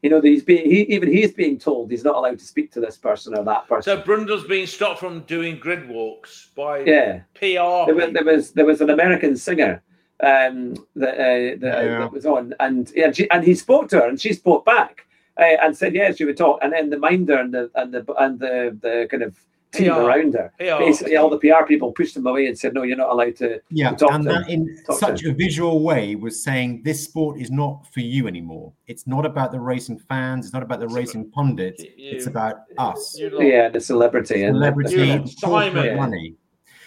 [0.01, 2.79] You know, he's being he even he's being told he's not allowed to speak to
[2.79, 3.97] this person or that person.
[3.97, 7.85] So Brundle's being stopped from doing grid walks by yeah, PR.
[7.85, 9.83] there was there was there was an American singer
[10.21, 11.99] um, that, uh, that, Yeah.
[11.99, 15.05] that was on, and yeah, she, and he spoke to her, and she spoke back
[15.37, 18.05] uh, and said, "Yes, she would talk." And then the minder and the and the
[18.19, 19.35] and the the kind of
[19.71, 19.99] team PR.
[20.01, 20.63] around her, PR.
[20.71, 23.35] Uh, basically all the PR people pushed them away and said, "No, you're not allowed
[23.37, 27.39] to." Yeah, talk and to that in such a visual way was saying this sport
[27.39, 28.73] is not for you anymore.
[28.87, 30.45] It's not about the racing fans.
[30.45, 31.83] It's not about the It's racing pundits.
[31.83, 35.97] You- It's about us, you Yeah, the celebrity and celebrity, You- corporate Simon.
[35.97, 36.35] money.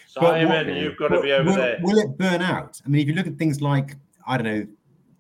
[0.08, 1.78] Simon, what- you've got to be over will, there.
[1.82, 2.80] Will it burn out?
[2.84, 4.66] I mean, if you look at things like I don't know,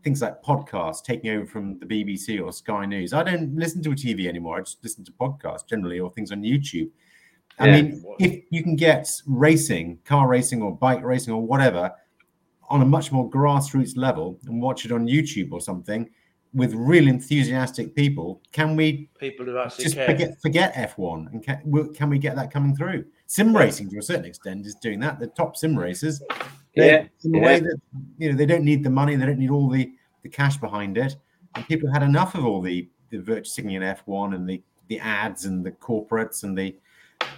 [0.04, 3.12] things like podcasts taking over from the BBC or Sky News.
[3.12, 4.58] I don't listen to a TV anymore.
[4.58, 6.88] I just listen to podcasts generally or things on YouTube.
[7.58, 7.82] I Yeah.
[7.82, 11.92] mean, if you can get racing, car racing or bike racing or whatever,
[12.70, 16.08] on a much more grassroots level and watch it on YouTube or something
[16.54, 20.06] with real enthusiastic people, can we People who actually just care.
[20.06, 23.04] forget forget F1 and can, will, can we get that coming through?
[23.26, 25.18] Sim racing to a certain extent is doing that.
[25.18, 26.20] The top sim racers,
[26.76, 27.44] they- Yeah, in a yeah.
[27.44, 27.76] way that
[28.18, 29.92] you know they don't need the money, they don't need all the
[30.22, 31.16] the cash behind it,
[31.54, 34.98] and people had enough of all the the virtue signaling in F1 and the the
[35.00, 36.74] ads and the corporates and the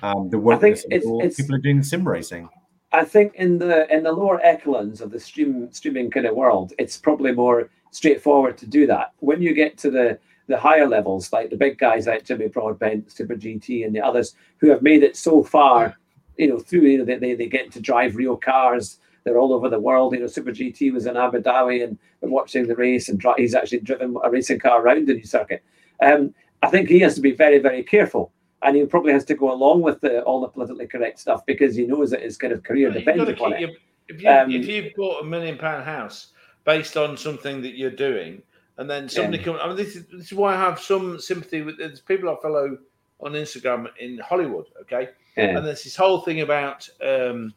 [0.03, 2.49] um, the work I think it's- it it's- people are doing sim racing.
[2.93, 6.73] I think in the in the lower echelons of the stream streaming kind of world,
[6.79, 9.13] it's probably more straightforward to do that.
[9.19, 13.11] When you get to the the higher levels, like the big guys like Jimmy Broadbent,
[13.11, 15.97] Super GT, and the others who have made it so far,
[16.37, 18.99] you know, through you know they, they, they get to drive real cars.
[19.25, 20.13] They're all over the world.
[20.13, 23.35] You know, Super GT was in Abu Dhabi and and watching the race, and dri-
[23.39, 25.63] he's actually driven a racing car around the new circuit.
[26.01, 28.33] Um, I think he has to be very, very careful,
[28.65, 31.75] and he probably has to go along with the, all the politically correct stuff because
[31.77, 33.61] he knows that his kind of career depends upon it.
[33.61, 33.71] your-
[34.09, 36.33] if you Um, if you've bought a million pound house
[36.65, 38.43] based on something that you're doing,
[38.79, 41.63] and then somebody comes, I mean, this is this is why I have some sympathy
[41.63, 42.77] with there's people I follow
[43.21, 44.67] on Instagram in Hollywood.
[44.83, 47.55] Okay, Yeah, and there's this whole thing about um,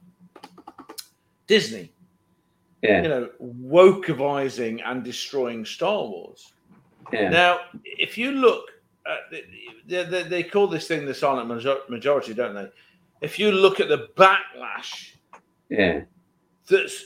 [1.47, 1.91] Disney,
[2.81, 6.53] yeah, you know, wokeizing and destroying Star Wars.
[7.11, 7.29] yeah.
[7.29, 8.65] Now, if you look,
[9.07, 9.43] Uh, at
[9.87, 11.47] they, they, they call this thing the silent
[11.89, 12.67] majority, don't they?
[13.21, 15.13] If you look at the backlash
[15.69, 16.01] yeah.
[16.69, 17.05] that's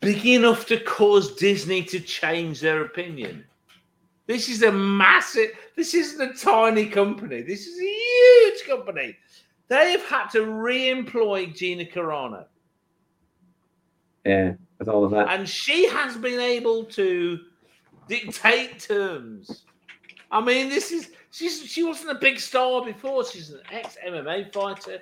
[0.00, 3.44] big enough to cause Disney to change their opinion.
[4.26, 7.42] This is a massive, this isn't a tiny company.
[7.42, 9.16] This is a huge company.
[9.68, 12.46] They have had to re employ Gina Carano,
[14.24, 15.28] Yeah, with all of that.
[15.30, 17.40] and she has been able to
[18.08, 19.65] dictate terms.
[20.36, 23.24] I mean, this is she's she wasn't a big star before.
[23.24, 24.98] She's an ex MMA fighter.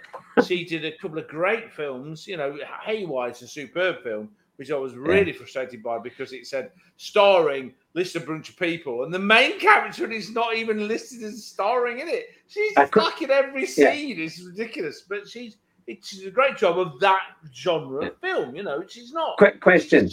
[0.47, 2.27] She did a couple of great films.
[2.27, 2.57] You know,
[2.87, 8.15] Haywire's a superb film, which I was really frustrated by because it said starring list
[8.17, 12.09] a bunch of people, and the main character is not even listed as starring in
[12.09, 12.27] it.
[12.47, 13.93] She's I could- back in every Yeah.
[13.93, 14.21] scene.
[14.21, 15.57] It's ridiculous, but she's
[15.87, 17.23] it's she's a great job of that
[17.53, 18.55] genre of film.
[18.55, 19.37] You know, she's not.
[19.37, 20.09] Quick question.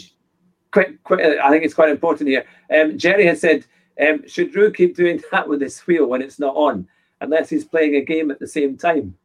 [0.72, 1.20] Quick, quick.
[1.24, 2.44] uh, I think it's quite important here.
[2.74, 3.66] Um, Jerry has said,
[4.08, 6.86] um, should Drew keep doing that with his wheel when it's not on,
[7.20, 9.16] unless he's playing a game at the same time?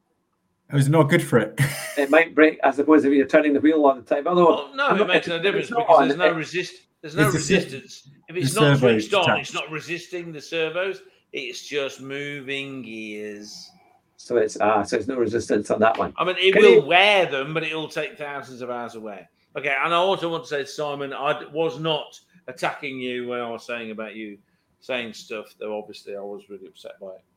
[0.72, 1.60] It was not good for it.
[1.98, 2.60] It might break.
[2.64, 4.28] I suppose if you're turning the wheel all the time.
[4.28, 6.74] Although Well, no, I'm it not- makes no difference because on, there's no resist.
[7.02, 8.10] There's no It's a resistance.
[8.28, 9.42] If it's not servo's switched on, attached.
[9.50, 11.02] it's not resisting the servos.
[11.32, 13.70] It's just moving gears.
[14.18, 16.14] So it's ah, so it's no resistance on that one.
[16.18, 18.96] I mean, it Can will you- wear them, but it will take thousands of hours
[18.96, 19.30] of wear.
[19.58, 23.50] Okay, and I also want to say, Simon, I was not attacking you when I
[23.50, 24.38] was saying about you
[24.80, 25.54] saying stuff.
[25.60, 27.22] Though obviously I was really upset by it.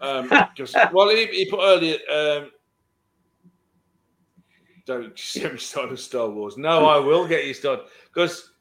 [0.00, 1.96] Um, because well, he, he put earlier.
[2.08, 2.50] Um,
[4.86, 6.56] don't get me started with Star Wars.
[6.56, 8.52] No, I will get you started because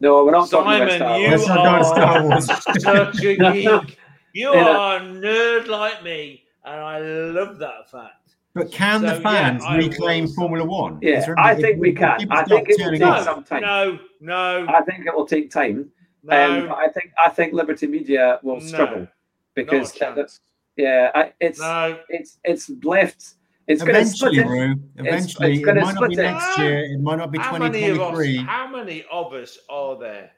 [0.00, 2.84] No, we're not talking Simon, about Star you Let's not go to Star are such
[2.84, 3.98] a geek.
[4.32, 8.36] You are a nerd like me, and I love that fact.
[8.54, 11.00] But can So, the fans I reclaim will- Formula One?
[11.02, 12.24] Yeah, Is there- I if- think we can.
[12.30, 13.62] I think it will take off- some time.
[13.62, 15.90] No, no, I think it will take time.
[16.24, 16.60] No.
[16.62, 18.66] Um, but I think I think Liberty Media will No.
[18.66, 19.08] struggle
[19.54, 20.40] because not a chance.
[20.76, 21.98] yeah, I, it's no.
[22.08, 23.34] it's it's left.
[23.66, 24.66] It's going to split Eventually, it.
[24.68, 26.22] Rue, eventually, it's it gonna might not be it.
[26.22, 26.84] next year.
[26.84, 27.96] It might not be How many us?
[27.96, 28.36] 2023.
[28.44, 30.30] How many of us are there?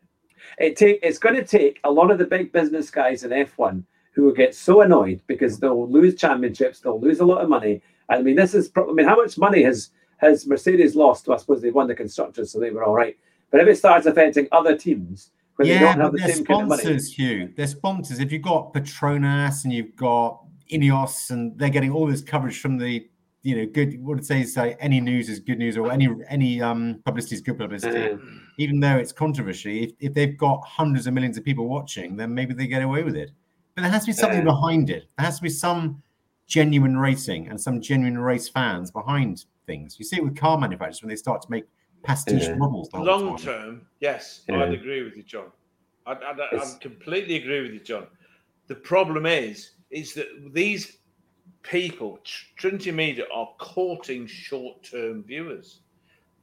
[0.58, 3.82] It take it's going to take a lot of the big business guys in F1
[4.14, 7.82] who will get so annoyed because they'll lose championships, they'll lose a lot of money.
[8.08, 11.26] I mean, this is pro- I mean, how much money has has Mercedes lost?
[11.26, 13.16] Well, I suppose they won the constructors, so they were all right.
[13.50, 16.72] But if it starts affecting other teams they Yeah, have but the they're same kind
[16.72, 17.52] of sponsors, Hugh.
[17.56, 18.18] They're sponsors.
[18.20, 22.78] If you've got Petronas and you've got Ineos, and they're getting all this coverage from
[22.78, 23.08] the,
[23.42, 24.02] you know, good.
[24.02, 27.40] What it says say any news is good news, or any any um publicity is
[27.40, 28.12] good publicity.
[28.12, 28.18] Uh,
[28.58, 32.34] Even though it's controversy, if, if they've got hundreds of millions of people watching, then
[32.34, 33.30] maybe they get away with it.
[33.74, 35.04] But there has to be something behind it.
[35.16, 36.02] There has to be some
[36.46, 39.96] genuine racing and some genuine race fans behind things.
[39.98, 41.64] You see it with car manufacturers when they start to make
[42.02, 42.56] pastiche Yeah.
[42.56, 42.92] models.
[42.92, 43.44] Long time.
[43.44, 44.62] term, yes, Yeah.
[44.62, 45.50] I'd agree with you, John.
[46.06, 48.06] I, I, I, It's- completely agree with you, John.
[48.68, 50.98] The problem is, is that these
[51.62, 52.18] people,
[52.56, 55.80] Trinity Media, are courting short-term viewers.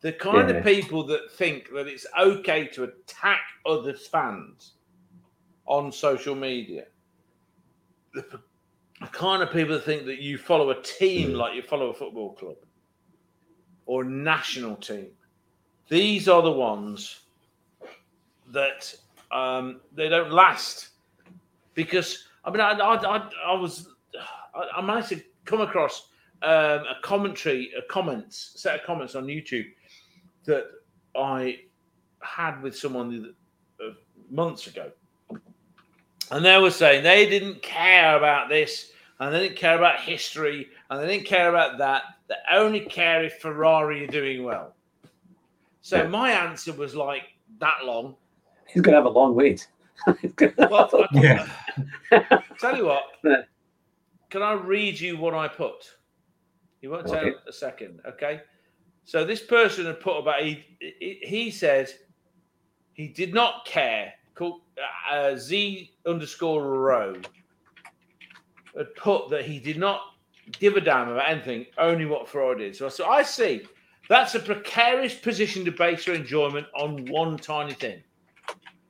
[0.02, 0.56] The kind Yeah.
[0.58, 4.74] of people that think that it's okay to attack other fans
[5.66, 6.88] on social media.
[8.14, 8.22] The,
[9.00, 11.38] the kind of people that think that you follow a team Mm.
[11.38, 12.58] like you follow a football club
[13.86, 15.08] or a national team.
[15.90, 17.20] These are the ones
[18.52, 18.94] that
[19.32, 20.90] um, they don't last
[21.74, 23.90] because I mean I I, I, I was
[24.56, 26.10] I, I managed to come across
[26.42, 29.66] um, a commentary a comments set of comments on YouTube
[30.46, 30.66] that
[31.16, 31.60] I
[32.22, 33.34] had with someone
[33.84, 33.94] uh,
[34.30, 34.92] months ago,
[36.32, 40.68] and they were saying they didn't care about this and they didn't care about history
[40.90, 42.04] and they didn't care about that.
[42.28, 44.73] They only care if Ferrari are doing well.
[45.84, 46.08] So Yeah.
[46.08, 47.24] my answer was like
[47.60, 48.16] that long.
[48.68, 49.68] he's going to have a long wait.
[50.22, 51.48] He's gonna have Well, a- Yeah.
[52.60, 53.04] Tell you what,
[54.32, 55.96] can I read you what I put?
[56.82, 57.34] You won't tell Okay.
[57.48, 58.42] a second, okay?
[59.06, 61.92] So this person had put about he he, he said
[62.94, 64.14] he did not care.
[64.36, 64.62] Called
[65.12, 67.14] uh, Z underscore row
[68.76, 70.02] had put that he did not
[70.60, 72.76] give a damn about anything, only what Ferrari did.
[72.76, 73.62] So, so I see
[74.14, 78.04] that's a precarious position to base your enjoyment on one tiny thing.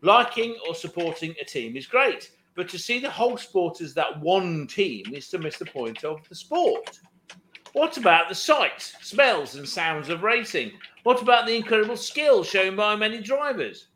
[0.02, 4.20] Liking or supporting a team is great, but to see the whole sport as that
[4.20, 7.00] one team is to miss the point of the sport.
[7.72, 10.74] What about the sights, smells, and sounds of racing?
[11.04, 13.88] What about the incredible skill shown by many drivers?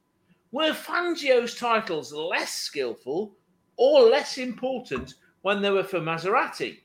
[0.53, 3.35] Were Fangio's titles less skillful
[3.75, 6.77] or less important when they were for Maserati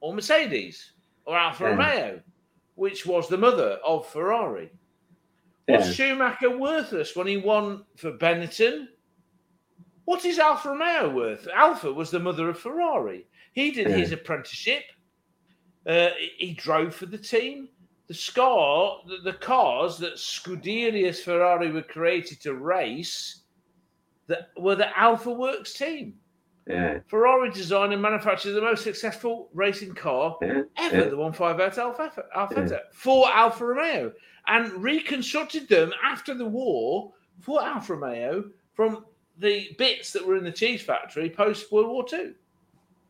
[0.00, 0.92] or Mercedes
[1.24, 1.70] or Alfa Yeah.
[1.70, 2.22] Romeo,
[2.80, 4.70] which was the mother of Ferrari?
[5.68, 5.92] Was Yeah.
[6.14, 8.88] Schumacher worthless when he won for Benetton?
[10.06, 11.46] What is Alfa Romeo worth?
[11.48, 13.26] Alfa was the mother of Ferrari.
[13.52, 13.96] He did Yeah.
[13.98, 14.84] his apprenticeship.
[15.86, 16.08] Uh,
[16.38, 17.68] he- drove for the team.
[18.06, 23.42] The scar, the, the cars that Scuderia's Ferrari were created to race,
[24.26, 26.18] that were the Alfa Works team.
[26.66, 31.04] Yeah, Ferrari designed and manufactured the most successful racing car yeah, ever, yeah.
[31.08, 34.12] the 158 Alfa, Alfetta, for Alfa Romeo,
[34.46, 38.44] and reconstructed them after the war for Alfa Romeo
[38.74, 39.04] from
[39.38, 42.34] the bits that were in the cheese factory post World War II.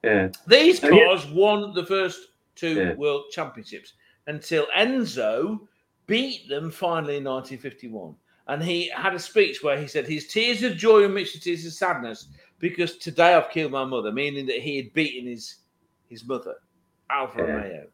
[0.04, 0.28] yeah.
[0.46, 3.94] These Oh, cars won the first two world championships
[4.26, 5.60] until Enzo
[6.06, 8.14] beat them finally in 1951.
[8.46, 11.44] And he had a speech where he said his tears of joy and mixed with
[11.44, 12.28] tears of sadness
[12.60, 15.56] because today I've killed my mother, meaning that he had beaten his
[16.08, 16.54] his mother,
[17.10, 17.44] Alfa Yeah.
[17.44, 17.86] Romeo.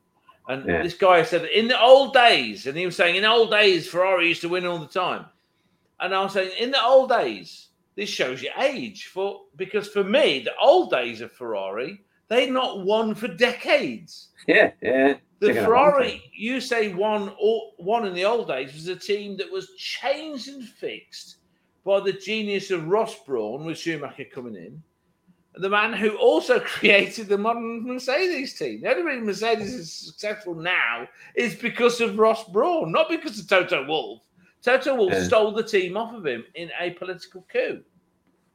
[0.48, 0.82] And Yeah.
[0.82, 3.88] this guy said in the old days, and he was saying in the old days
[3.88, 5.26] Ferrari used to win all the time.
[6.00, 10.04] And I was saying in the old days, this shows your age for because for
[10.04, 14.28] me the old days of Ferrari they'd not won for decades.
[14.46, 15.14] Yeah, yeah.
[15.40, 15.54] The.
[15.54, 19.74] Ferrari you say won or one in the old days was a team that was
[19.76, 21.36] changed and fixed
[21.86, 24.82] by the genius of Ross Brawn with Schumacher coming in.
[25.54, 28.80] The man who also created the modern Mercedes team.
[28.82, 33.48] The only reason Mercedes is successful now is because of Ross Brawn, not because of
[33.48, 34.22] Toto Wolff.
[34.62, 35.22] Toto Wolff Yeah.
[35.22, 37.82] stole the team off of him in a political coup.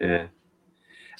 [0.01, 0.27] Yeah.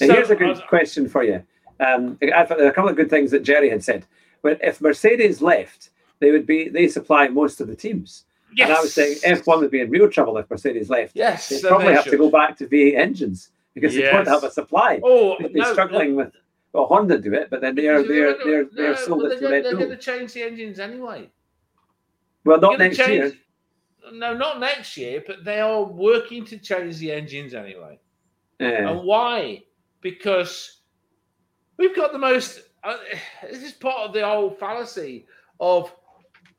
[0.01, 1.41] And So, here's a good was- question for you.
[1.79, 4.05] Um, I thought there are a couple of good things that Jerry had said.
[4.43, 8.25] But if Mercedes left, they would be they supply most of the teams.
[8.55, 8.69] Yes.
[8.69, 11.15] And I was saying F1 would be in real trouble if Mercedes left.
[11.15, 14.43] yes, They'd probably they have to go back to V8 engines because they don't have
[14.43, 14.99] a supply.
[15.03, 16.31] Oh, They'd be no, struggling with
[16.73, 19.65] well, Honda do it, but then they're they're they're they're sold but it to Red
[19.65, 21.29] they're going to change the engines anyway.
[22.45, 23.33] Well, not next change- year.
[24.13, 27.99] No, not next year, but they are working to change the engines anyway.
[28.59, 28.89] Yeah.
[28.89, 29.63] And why?
[30.01, 30.79] Because
[31.77, 32.61] we've got the most.
[32.83, 32.97] Uh,
[33.43, 35.27] this is part of the whole fallacy
[35.59, 35.93] of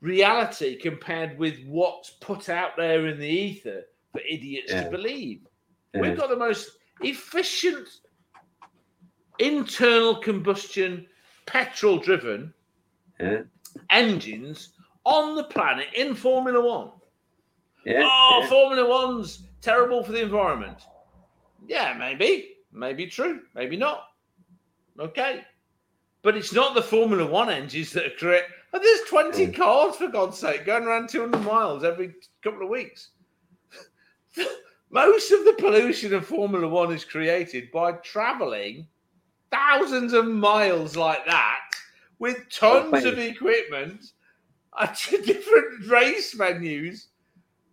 [0.03, 4.83] reality compared with what's put out there in the ether for idiots Yeah.
[4.83, 5.47] to believe.
[5.93, 6.01] yeah.
[6.01, 7.87] We've got the most efficient
[9.39, 11.07] internal combustion,
[11.45, 12.53] petrol driven
[13.19, 13.41] yeah.
[13.89, 14.73] engines
[15.05, 16.91] on the planet in Formula One.
[17.85, 18.03] Yeah.
[18.05, 18.45] oh.
[18.49, 20.81] Formula One's terrible for the environment.
[21.65, 22.57] Yeah, maybe.
[22.73, 23.41] Maybe true.
[23.55, 24.07] Maybe not.
[24.99, 25.43] Okay.
[26.21, 28.51] But it's not the Formula One engines that are correct.
[28.75, 29.55] Oh, there's 20 Mm.
[29.55, 32.13] cars, for God's sake, going around 200 miles every
[32.43, 33.09] couple of weeks.
[34.89, 38.87] Most of the pollution of Formula One is created by traveling
[39.51, 41.59] thousands of miles like that
[42.19, 44.11] with tons of equipment
[44.79, 44.95] at
[45.25, 47.05] different race venues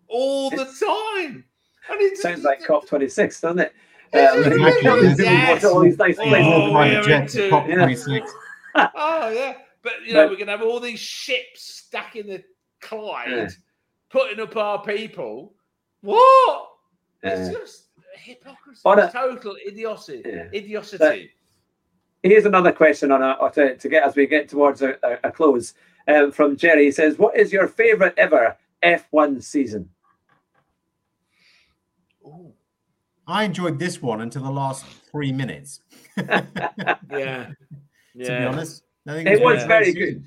[0.09, 1.44] all the time.
[1.90, 3.72] And it Sounds like COP26, doesn't it?
[4.12, 5.64] Um, exactly- yes.
[5.64, 6.53] all these nice Oh, places.
[6.53, 8.26] we're Private jets into- at COP Yeah.
[8.94, 12.43] Oh yeah, but you know But- we're gonna have all these ships stacking the
[12.81, 13.49] Clyde, Yeah.
[14.11, 15.55] putting up our people.
[16.01, 16.68] What?
[17.22, 18.81] It's just hypocrisy.
[18.87, 20.22] A- total idiocy.
[20.24, 20.49] Yeah.
[20.55, 21.31] Idiocity.
[22.22, 25.28] Here's another question on a, or to, to get as we get towards a, a,
[25.28, 25.74] a close
[26.09, 26.85] um, from Jerry.
[26.87, 29.89] He says, "What is your favorite ever F1 season?"
[32.24, 32.53] Ooh,
[33.26, 35.81] I enjoyed this one until the last three minutes.
[36.16, 36.47] yeah.
[37.11, 37.53] to
[38.14, 38.85] be honest.
[39.11, 40.25] I think It was the very good.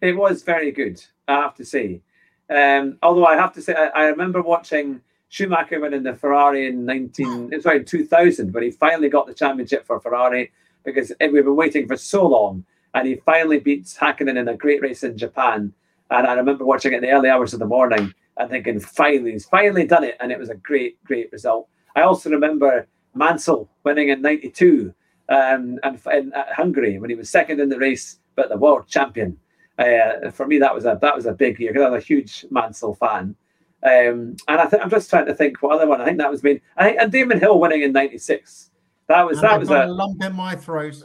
[0.00, 2.00] It was very good, I have to say.
[2.48, 6.68] Um, although I have to say, I, I remember watching Schumacher win in the Ferrari
[6.68, 10.52] in 19, it's like 2000, when he finally got the championship for Ferrari
[10.84, 12.64] because we've been waiting for so long.
[12.94, 15.72] And he finally beats Hakkinen in a great race in Japan.
[16.10, 19.32] And I remember watching it in the early hours of the morning and thinking, finally,
[19.32, 20.16] he's finally done it.
[20.18, 21.68] And it was a great, great result.
[21.94, 24.94] I also remember Mansell winning in 92
[25.28, 28.88] um, and in uh, Hungary when he was second in the race, but the world
[28.88, 29.36] champion.
[29.78, 32.06] Uh, for me, that was a that was a big year because I was a
[32.06, 33.36] huge Mansell fan.
[33.82, 36.00] Um, and I think I'm just trying to think what other one.
[36.00, 36.60] I think that was me.
[36.78, 38.70] I think, and Damon Hill winning in '96.
[39.08, 41.02] That was And that was a a lump in my throat.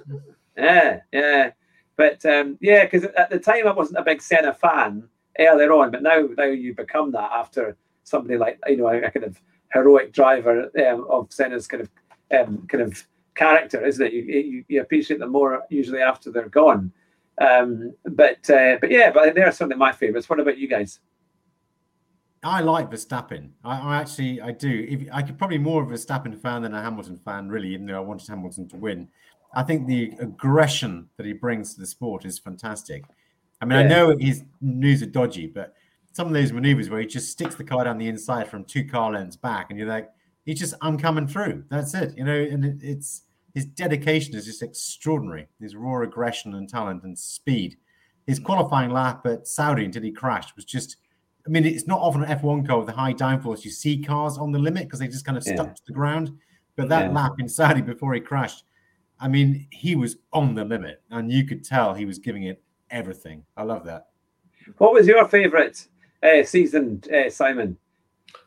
[0.58, 1.52] yeah yeah.
[1.98, 5.08] But um, yeah, because at the time I wasn't a big Senna fan
[5.40, 9.12] earlier on, but now now you become that after somebody like you know a, a
[9.12, 9.42] kind of
[9.74, 11.90] heroic driver um, of Senna's kind of
[12.32, 13.06] um, kind of
[13.36, 14.14] character, isn't it?
[14.14, 16.92] You, you you appreciate them more usually after they're gone.
[17.40, 20.30] Um, but uh, but yeah, but they're certainly my favourites.
[20.30, 21.00] What about you guys?
[22.44, 23.50] I like Verstappen.
[23.64, 24.86] I, I actually I do.
[24.88, 27.88] If I could probably more of a Verstappen fan than a Hamilton fan, really, even
[27.88, 29.10] though I wanted Hamilton to win.
[29.54, 33.06] I think the aggression that he brings to the sport is fantastic.
[33.62, 35.74] I mean, I know his moves are dodgy, but
[36.12, 38.84] some of those maneuvers where he just sticks the car down the inside from two
[38.86, 40.10] car lengths back, and you're like,
[40.46, 41.64] he's just I'm coming through.
[41.70, 42.38] That's it, you know.
[42.38, 43.24] And it, it's
[43.56, 45.48] his dedication is just extraordinary.
[45.60, 47.78] His raw aggression and talent and speed.
[48.28, 50.98] His qualifying lap at Saudi until he crashed was just.
[51.48, 54.38] I mean, it's not often an F1 car with a high downforce you see cars
[54.40, 55.54] on the limit because they just kind of Yeah.
[55.54, 56.36] stuck to the ground.
[56.76, 57.12] But that Yeah.
[57.12, 58.66] lap in Saudi before he crashed,
[59.20, 62.62] I mean, he was on the limit, and you could tell he was giving it
[62.90, 63.46] everything.
[63.56, 64.08] I love that.
[64.80, 65.88] What was your favourite
[66.24, 67.78] uh, season, uh, Simon?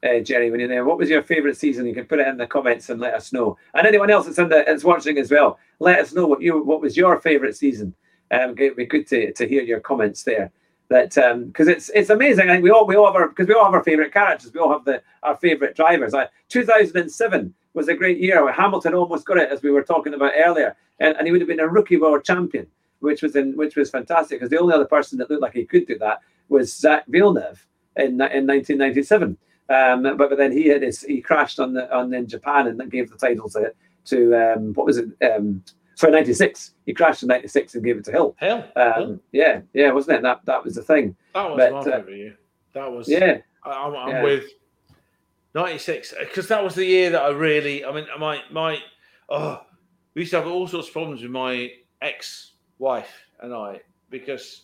[0.03, 1.87] Uh, Jerry, when you're there, what was your favourite season?
[1.87, 3.57] You can put it in the comments and let us know.
[3.75, 6.63] And anyone else that's in the that's watching as well, let us know what you
[6.63, 7.95] what was your favourite season.
[8.31, 10.53] Um, it'd be good to, to hear your comments there.
[10.91, 11.15] That
[11.49, 12.49] because it's it's amazing.
[12.49, 14.53] I think we all we all have our because we all have our favourite characters.
[14.55, 16.15] We all have the our favourite drivers.
[16.15, 18.51] I, 2007 was a great year.
[18.51, 21.49] Hamilton almost got it as we were talking about earlier, and, and he would have
[21.49, 22.67] been a rookie world champion,
[23.01, 25.67] which was in which was fantastic because the only other person that looked like he
[25.67, 27.67] could do that was Jacques Villeneuve
[27.97, 29.37] in in 1997.
[29.69, 32.81] Um, but, but then he had his, he crashed on the on in Japan and
[32.81, 33.73] then gave the title to
[34.07, 35.09] to um, what was it?
[35.23, 35.63] Um,
[35.95, 36.75] sorry, 96.
[36.87, 38.37] He crashed in 96 and gave it to Hill.
[38.77, 40.23] Um, yeah, yeah, wasn't it?
[40.23, 41.17] That that was the thing.
[41.35, 42.39] that was but, my uh, favourite year.
[42.75, 44.23] That was Yeah, I, I'm, I'm Yeah.
[44.23, 44.45] with
[45.55, 47.85] 96 because that was the year that I really.
[47.85, 48.79] I mean, my my
[49.29, 49.61] oh,
[50.15, 54.63] we used to have all sorts of problems with my ex-wife and I because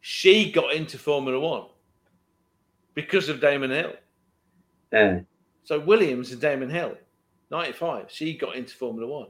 [0.00, 1.66] she got into Formula One
[2.94, 3.94] because of Damon Hill.
[4.92, 5.20] Yeah.
[5.64, 6.96] So Williams and Damon Hill,
[7.50, 9.28] 95, she got into Formula One.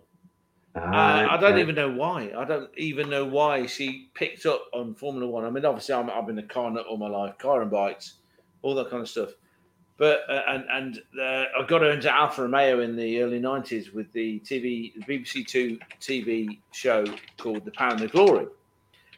[0.75, 1.61] Uh, Ah, I don't okay.
[1.61, 2.33] even know why.
[2.37, 5.45] I don't even know why she picked up on Formula One.
[5.45, 8.15] I mean, obviously, I'm, I've been a car nut all my life, car and bikes,
[8.63, 9.31] all that kind of stuff.
[9.99, 13.93] But uh, and and uh, I got her into Alfa Romeo in the early '90s
[13.93, 17.05] with the TV, the BBC Two TV show
[17.37, 18.47] called The Power and the Glory,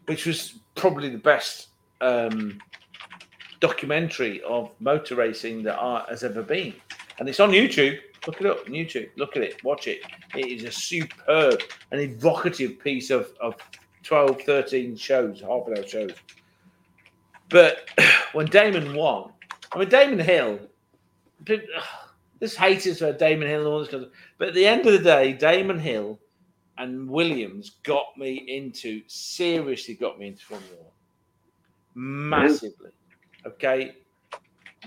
[0.06, 1.68] which was probably the best
[2.00, 2.58] um,
[3.60, 6.74] documentary of motor racing that art has ever been.
[7.18, 7.98] And it's on YouTube.
[8.26, 9.10] Look it up on YouTube.
[9.16, 9.62] Look at it.
[9.64, 10.00] Watch it.
[10.34, 13.56] It is a superb and evocative piece of, of
[14.02, 16.12] 12, 13 shows, half an hour shows.
[17.48, 17.88] But
[18.32, 19.32] when Damon won,
[19.72, 20.60] I mean, Damon Hill,
[22.38, 24.92] this haters for Damon Hill and all this kind of But at the end of
[24.92, 26.18] the day, Damon Hill
[26.78, 30.90] and Williams got me into, seriously got me into Formula One.
[31.94, 32.90] Massively.
[33.46, 33.96] Okay.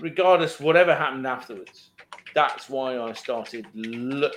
[0.00, 1.90] Regardless, whatever happened afterwards,
[2.34, 4.30] that's why I started lo-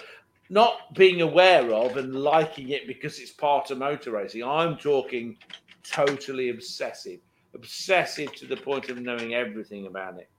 [0.49, 4.43] not being aware of and liking it because it's part of motor racing.
[4.43, 5.37] I'm talking
[5.83, 7.19] totally obsessive,
[7.53, 10.29] obsessive to the point of knowing everything about it.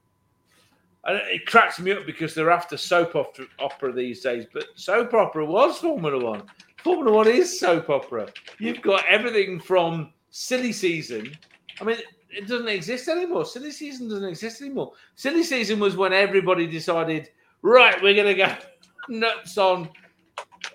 [1.05, 5.15] And it cracks me up because they're after soap opera, opera these days, but soap
[5.15, 6.43] opera was Formula One.
[6.85, 8.29] Formula One is soap opera.
[8.59, 11.37] You've got everything from silly season.
[11.81, 11.99] I mean,
[12.33, 13.45] it doesn't exist anymore.
[13.45, 14.93] Silly season doesn't exist anymore.
[15.15, 17.31] Silly season was when everybody decided,
[17.63, 18.55] right, we're going to go
[19.09, 19.89] nuts on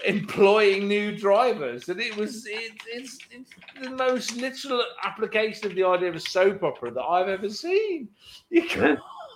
[0.06, 3.50] employing new drivers, and it was it, it's it's
[3.82, 8.10] the most literal application of the idea of a soap opera that I've ever seen.
[8.50, 8.68] You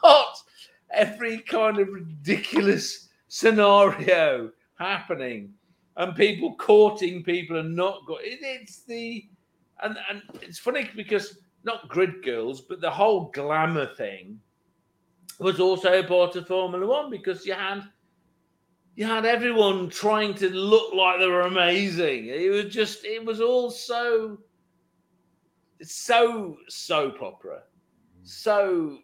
[0.03, 0.43] got
[0.91, 5.53] every kind of ridiculous scenario happening,
[5.97, 8.17] and people courting people and not go.
[8.17, 9.26] It, it's the
[9.84, 14.39] and and it's funny because not grid girls, but the whole glamour thing
[15.39, 17.84] was also a part of Formula One because you had
[18.95, 22.28] you had everyone trying to look like they were amazing.
[22.28, 24.39] It was just it was all so
[25.82, 27.64] so soap opera.
[28.24, 28.99] So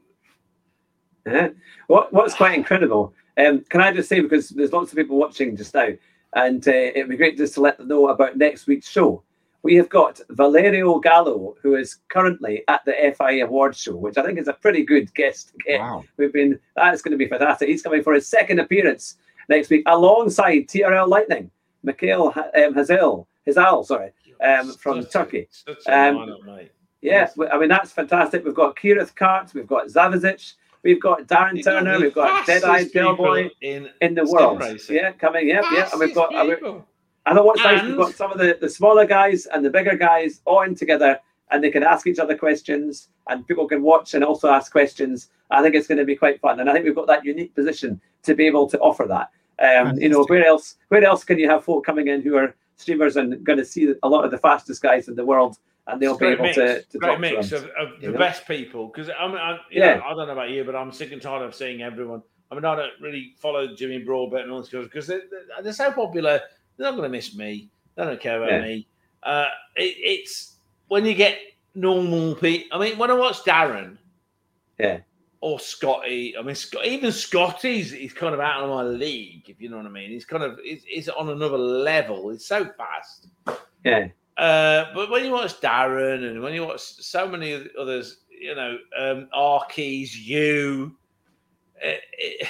[1.25, 1.49] Yeah.
[1.87, 3.13] What What's quite incredible?
[3.37, 5.89] Um, can I just say because there's lots of people watching just now,
[6.33, 9.23] and uh, it'd be great just to let them know about next week's show.
[9.67, 14.23] We have got Valerio Gallo, who is currently at the FIA Awards show, which I
[14.23, 15.81] think is a pretty good guest to get.
[15.81, 16.05] Wow.
[16.15, 17.67] We've been that's going to be fantastic.
[17.67, 19.17] He's coming for his second appearance
[19.49, 21.51] next week alongside TRL Lightning,
[21.83, 24.11] Mikhail Ha- um, Hazel, Hazal, sorry.
[24.41, 25.47] Um, from such a- Turkey.
[25.51, 26.71] such a Um, lineup, mate.
[27.01, 28.45] Yeah, I mean that's fantastic.
[28.45, 30.53] We've got Kirith Kart, we've got Zavizic,
[30.83, 34.23] we've got Darren You've Turner, we've got fastest Dead Eyed people Bellboy in in the
[34.23, 34.61] world.
[34.61, 34.95] racing.
[34.95, 35.49] Yeah, coming.
[35.49, 35.89] Yep, yeah.
[35.91, 36.31] And we've got.
[37.27, 37.33] Fastest we- people.
[37.33, 37.83] I know what's nice.
[37.83, 41.19] We've got some of the, the smaller guys and the bigger guys all in together,
[41.51, 45.29] and they can ask each other questions, and people can watch and also ask questions.
[45.49, 47.55] I think it's going to be quite fun, and I think we've got that unique
[47.55, 49.29] position to be able to offer that.
[49.59, 50.75] Um, you know, where else?
[50.89, 53.93] Where else can you have folk coming in who are streamers and going to see
[54.03, 55.57] a lot of the fastest guys in the world,
[55.87, 57.69] and they'll be able great to, mix, to great talk mix to them.
[57.79, 58.17] of, of the know?
[58.19, 58.87] best people.
[58.87, 59.95] Because I mean, I, you Yeah.
[59.95, 62.21] know, I don't know about you, but I'm sick and tired of seeing everyone.
[62.51, 65.23] I mean, I don't really follow Jimmy Broadbent and all this because they're,
[65.63, 66.39] they're so popular.
[66.77, 67.69] They're not going to miss me.
[67.95, 68.61] They don't care about Yeah.
[68.61, 68.87] me.
[69.23, 70.55] Uh, it, it's
[70.87, 71.39] when you get
[71.75, 72.77] normal people.
[72.77, 73.97] I mean, when I watch Darren,
[74.79, 74.99] Yeah.
[75.41, 76.35] or Scotty.
[76.37, 79.77] I mean, Scott, even Scotty's he's kind of out of my league, if you know
[79.77, 80.09] what I mean.
[80.11, 82.29] He's kind of he's, he's on another level.
[82.29, 83.27] He's so fast.
[83.83, 84.07] Yeah,
[84.37, 88.77] Uh, but when you watch Darren and when you watch so many others, you know,
[88.97, 90.95] um, Arkeys, you,
[91.81, 92.47] it, it,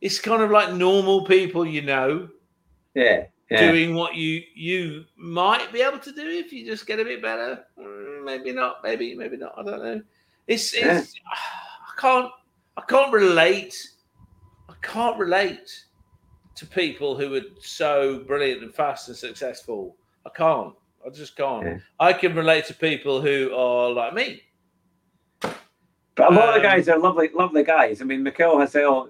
[0.00, 2.28] it's kind of like normal people, you know,
[2.94, 3.70] yeah, yeah.
[3.70, 7.22] doing what you you might be able to do if you just get a bit
[7.22, 7.64] better.
[7.78, 8.82] Mm, Maybe not.
[8.82, 9.54] Maybe maybe not.
[9.58, 10.02] I don't know.
[10.46, 12.30] It's it's I can't
[12.76, 13.74] I can't relate.
[14.68, 15.84] I can't relate
[16.54, 19.96] to people who are so brilliant and fast and successful.
[20.26, 20.74] I can't.
[21.04, 21.64] I just can't.
[21.64, 21.78] Yeah.
[21.98, 24.42] I can relate to people who are like me.
[26.14, 28.02] But a lot of the Um, guys are lovely, lovely guys.
[28.02, 29.08] I mean, who, Hazel,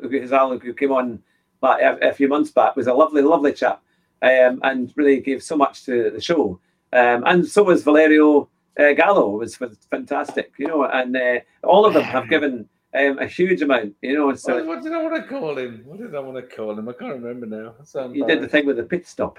[0.58, 1.22] who came on
[1.62, 3.82] like a, a few months back, was a lovely, lovely chap,
[4.22, 6.60] um, and really gave so much to the show.
[6.92, 8.48] Um, and so was Valerio
[8.78, 10.84] uh, Gallo, was, was fantastic, you know.
[10.84, 14.26] And uh, all of them have given um, a huge amount, you know.
[14.26, 15.82] What, So what did I want to call him?
[15.86, 16.88] What did I want to call him?
[16.88, 17.74] I can't remember now.
[17.84, 19.38] So you did the thing with the pit stop.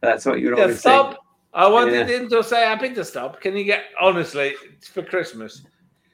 [0.00, 1.12] That's what you were Yeah, always saying.
[1.12, 1.24] stop.
[1.54, 2.16] I wanted Yeah.
[2.16, 3.40] him to say happy to stop.
[3.40, 4.54] Can you get honestly
[4.92, 5.64] for Christmas?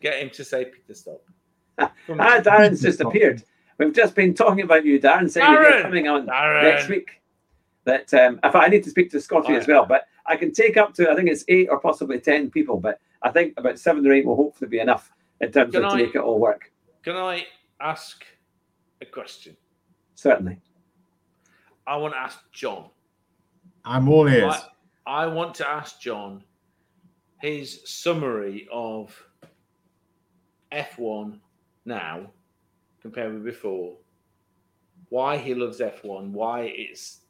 [0.01, 1.23] Get him to say Peter stop.
[2.07, 2.41] Come Ah.
[2.41, 3.43] Darren's just appeared.
[3.79, 6.63] We've just been talking about you, Darren, saying that you're coming on Darren.
[6.63, 7.21] next week.
[7.85, 10.37] That um, in fact, I need to speak to Scotty Oh, as well, but I
[10.37, 13.55] can take up to I think it's eight or possibly ten people, but I think
[13.59, 16.21] about seven or eight will hopefully be enough in terms Can of to make it
[16.21, 16.73] all work.
[17.03, 17.45] Can I
[17.81, 18.25] ask
[19.01, 19.57] a question.
[20.15, 20.59] Certainly.
[21.87, 22.87] I want to ask John.
[23.85, 24.55] I'm all ears.
[25.07, 26.43] I, I want to ask John
[27.41, 29.15] his summary of
[30.73, 31.39] F1
[31.85, 32.31] now
[33.05, 33.97] compared with before.
[35.11, 37.21] Why he loves F1, why it's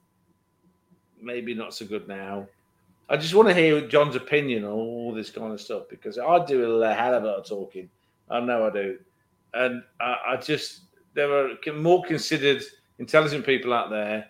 [1.21, 2.47] maybe not so good now.
[3.09, 6.45] I just want to hear John's opinion on all this kind of stuff because I
[6.47, 7.91] do a hell of a lot of talking.
[8.31, 8.99] I know I do.
[9.53, 10.83] And I, I just,
[11.15, 12.63] there are more considered,
[12.99, 14.27] intelligent people out there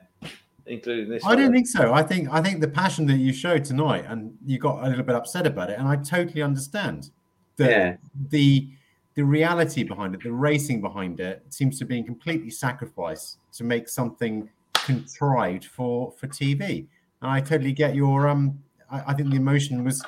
[0.67, 1.23] including this.
[1.27, 1.93] I don't think so.
[1.93, 5.05] I think I think the passion that you showed tonight, and you got a little
[5.05, 7.11] bit upset about it, and I totally understand.
[7.57, 7.97] The Yeah.
[8.31, 8.71] the
[9.15, 13.89] the reality behind it, the racing behind it, seems to be completely sacrificed to make
[13.89, 16.87] something contrived for for TV.
[17.23, 18.59] And I totally get your um.
[18.91, 20.03] I, I think the emotion was.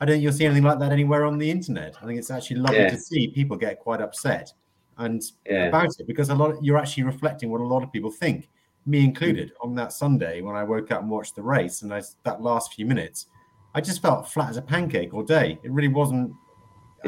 [0.00, 1.96] I don't think you'll see anything like that anywhere on the internet.
[2.02, 2.90] I think it's actually lovely Yeah.
[2.90, 4.52] to see people get quite upset
[4.98, 5.64] and Yeah.
[5.66, 8.48] about it because a lot you're actually reflecting what a lot of people think
[8.86, 12.00] me included on that sunday when i woke up and watched the race and I,
[12.24, 13.26] that last few minutes
[13.74, 16.32] i just felt flat as a pancake all day it really wasn't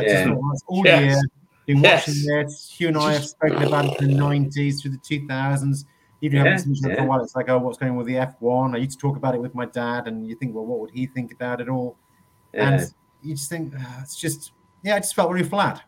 [0.05, 0.24] Yeah.
[0.24, 1.01] thought, "Well, it's all Yes.
[1.01, 1.20] year
[1.66, 2.07] been Yes.
[2.07, 5.84] watching this hugh and i have spoken about it in the 90s through the 2000s
[6.20, 8.14] even Yeah, seen each for a while it's like oh what's going on with the
[8.14, 10.78] f1 i used to talk about it with my dad and you think well what
[10.78, 11.99] would he think about it all
[12.55, 12.70] Yeah.
[12.70, 12.80] and
[13.20, 14.53] you just think "Ah, it's just
[14.84, 15.82] yeah it just felt really flat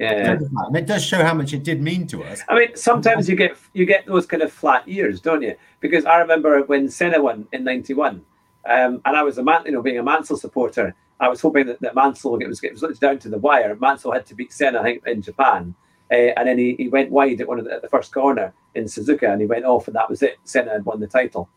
[0.00, 0.36] yeah.
[0.66, 3.36] And it does show how much it did mean to us I mean, sometimes you
[3.36, 5.54] get you get those kind of flat years, don't you?
[5.80, 8.20] Because I remember when Senna won in '91,
[8.68, 11.66] um, and I was a man, you know, being a Mansell supporter, I was hoping
[11.66, 13.76] that, that Mansell it was it was down to the wire.
[13.76, 15.74] Mansell had to beat Senna, I think, in Japan,
[16.10, 18.52] uh, and then he, he went wide at one of the, at the first corner
[18.74, 20.36] in Suzuka, and he went off, and that was it.
[20.44, 21.48] Senna had won the title.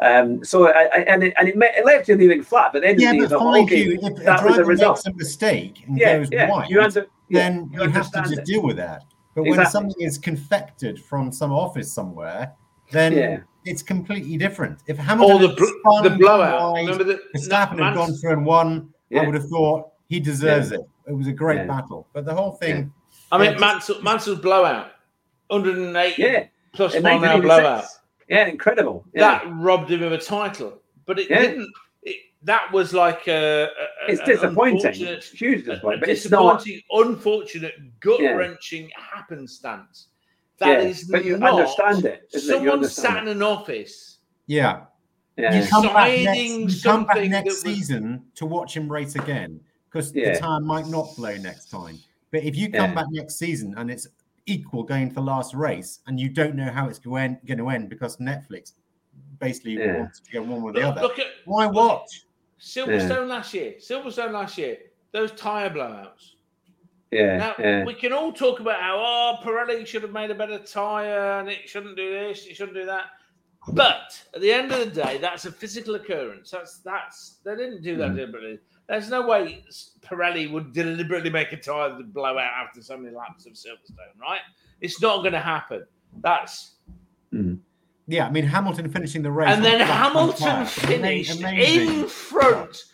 [0.00, 2.82] Um, so I, I, and it, and it, me- it left you leaving flat, but
[2.82, 4.96] then Yeah, you but thought, mind okay, you, if a that was the driver result.
[4.96, 8.10] makes a mistake and Yeah, goes yeah, wide, you under, yeah, then you you have
[8.10, 8.44] to just it.
[8.44, 9.04] deal with that.
[9.36, 12.52] But when something is confected from some office somewhere,
[12.90, 13.38] then Yeah.
[13.64, 14.80] it's completely different.
[14.86, 16.72] If Or Hamilton the, had bl- spun the blowout.
[16.72, 20.72] wide, Remember that Verstappen had gone through and won, I would have thought he deserves
[20.72, 20.80] it.
[21.06, 21.66] It was a great Yeah.
[21.66, 22.06] battle.
[22.12, 22.92] But the whole thing,
[23.32, 24.90] I mean, Yeah, Mansell, Mansell's blowout,
[25.48, 27.44] 108 yeah, plus in mile an hour 1986.
[27.62, 27.84] blowout.
[28.28, 29.04] Yeah, incredible.
[29.14, 29.20] Yeah.
[29.38, 31.40] That robbed him of a title, but it Yeah.
[31.42, 31.72] didn't.
[32.02, 33.64] It, that was like a.
[33.64, 34.76] a- it's an disappointing.
[34.76, 36.58] unfortunate- It's huge a- a disappointment, but it's not.
[36.64, 38.30] disappointing, unfortunate, gut Yeah.
[38.32, 40.08] wrenching happenstance.
[40.58, 42.28] That Yeah, is but you not understand it.
[42.32, 42.52] Isn't it?
[42.52, 44.18] You Someone understand sat in an office.
[44.46, 44.82] yeah.
[45.36, 45.60] Yeah.
[45.60, 49.16] You come back next, you come back next that was- season to watch him race
[49.16, 49.60] again
[49.90, 50.32] because Yeah.
[50.34, 51.98] the tire might not blow next time.
[52.30, 52.94] But if you come Yeah.
[52.94, 54.06] back next season and it's
[54.46, 57.68] equal going to the last race and you don't know how it's going, going to
[57.70, 58.72] end because Netflix
[59.40, 59.98] basically Yeah.
[59.98, 62.26] wants to go one or the Look, other, look at why look watch?
[62.60, 63.74] Silverstone last year.
[63.78, 64.78] Silverstone last year.
[65.12, 66.32] Those tire blowouts.
[67.10, 67.36] Yeah.
[67.36, 67.84] Now yeah.
[67.84, 71.48] we can all talk about how oh Pirelli should have made a better tire and
[71.48, 73.04] it shouldn't do this, it shouldn't do that.
[73.72, 76.50] But at the end of the day, that's a physical occurrence.
[76.50, 78.16] That's that's they didn't do that Mhm.
[78.16, 78.58] deliberately.
[78.88, 79.64] There's no way
[80.02, 84.20] Pirelli would deliberately make a tire that blow out after so many laps of Silverstone,
[84.20, 84.40] right?
[84.82, 85.86] It's not going to happen.
[86.20, 86.72] That's
[88.06, 92.00] Yeah, I mean Hamilton finishing the race, and then Hamilton finished amazing.
[92.02, 92.84] in front,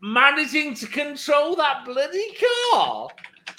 [0.00, 2.36] managing to control that bloody
[2.72, 3.08] car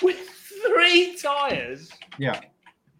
[0.02, 0.18] with
[0.66, 1.92] three tires.
[2.18, 2.40] Yeah,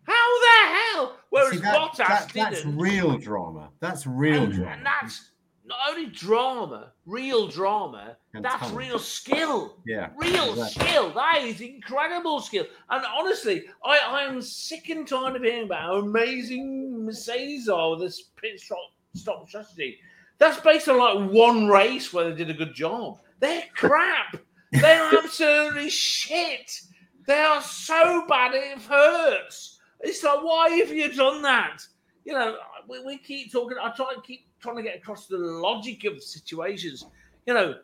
[0.08, 1.18] How the hell?
[1.30, 2.52] Whereas See, that- Bottas that- didn't.
[2.54, 3.70] that's real drama.
[3.80, 4.72] That's real and, drama.
[4.72, 5.32] and that's
[5.66, 8.18] not only drama, real drama.
[8.36, 8.78] And that's talent.
[8.78, 9.78] real skill.
[9.88, 10.88] yeah, Real exactly.
[10.88, 11.10] skill.
[11.14, 12.66] That is incredible skill.
[12.90, 17.92] And honestly, I, I am sick and tired of hearing about how amazing Mercedes are
[17.92, 18.78] with this pit stop,
[19.16, 19.98] stop strategy.
[20.38, 23.20] That's based on like one race where they did a good job.
[23.40, 24.38] They're crap.
[24.72, 26.80] They're absolutely shit.
[27.26, 29.75] They are so bad it hurts.
[30.02, 31.80] It's like, why have you done that?
[32.26, 33.78] You know, we, we keep talking.
[33.82, 37.06] I try and keep trying to get across the logic of situations.
[37.46, 37.76] You know,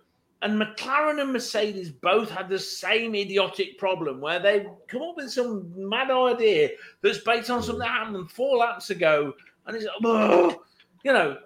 [0.42, 5.32] and McLaren and Mercedes both had the same idiotic problem where they come up with
[5.32, 6.70] some mad idea
[7.02, 9.34] that's based on something that happened four laps ago,
[9.68, 10.56] and it's ugh,
[11.04, 11.38] you know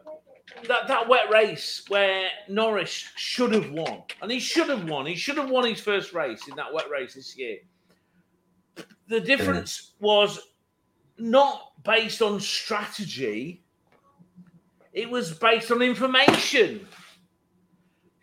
[0.68, 5.05] that that wet race where Norris should have won, and he should have won.
[5.05, 7.57] He should have won his first race in that wet race this year.
[9.07, 10.39] The difference was
[11.18, 13.63] not based on strategy;
[14.93, 16.86] it was based on information.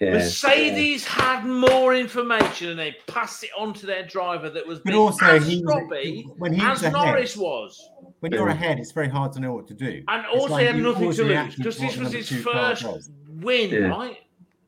[0.01, 0.13] yeah.
[0.13, 4.87] Mercedes had more information and they passed it on to their driver that was But
[4.93, 7.91] being also, as he sloppy when he was as ahead, Norris was.
[8.21, 10.03] when you're ahead, it's very hard to know what to do.
[10.09, 12.83] And It's also like he had nothing to lose react because this was his first
[12.83, 13.11] does.
[13.29, 13.79] win, Yeah.
[13.89, 14.19] right?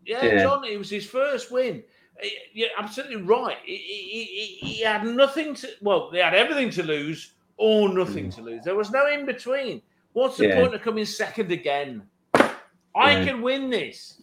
[0.06, 0.42] Yeah, Yeah.
[0.42, 1.82] John, it was his first win.
[2.22, 3.56] Eh, you're absolutely right.
[3.64, 4.24] He, he,
[4.60, 7.96] he, he had nothing to, well, they had everything to lose or hmm.
[7.96, 8.64] nothing to lose.
[8.64, 9.82] There was no in between.
[10.12, 10.60] What's the Yeah.
[10.60, 12.02] point of coming second again?
[12.34, 13.24] I Yeah.
[13.24, 14.22] can win this.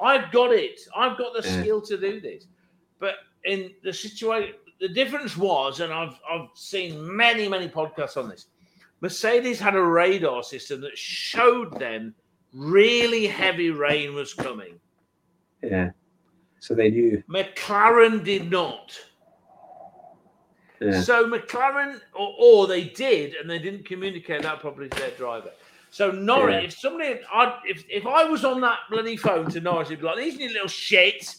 [0.00, 0.80] I've got it.
[0.94, 1.60] I've got the Yeah.
[1.60, 2.46] skill to do this.
[2.98, 8.28] But in the situation, the difference was, and I've I've seen many many podcasts on
[8.28, 8.46] this.
[9.00, 12.14] Mercedes had a radar system that showed them
[12.52, 14.80] really heavy rain was coming.
[15.62, 15.90] Yeah.
[16.60, 17.22] So they knew.
[17.28, 18.98] McLaren did not.
[20.84, 21.00] Yeah.
[21.00, 25.50] So McLaren, or, or they did, and they didn't communicate that properly to their driver.
[25.90, 26.66] So Norris, Yeah.
[26.66, 30.04] if somebody, I'd, if if I was on that bloody phone to Norris, he'd be
[30.06, 31.36] like, "These little shit,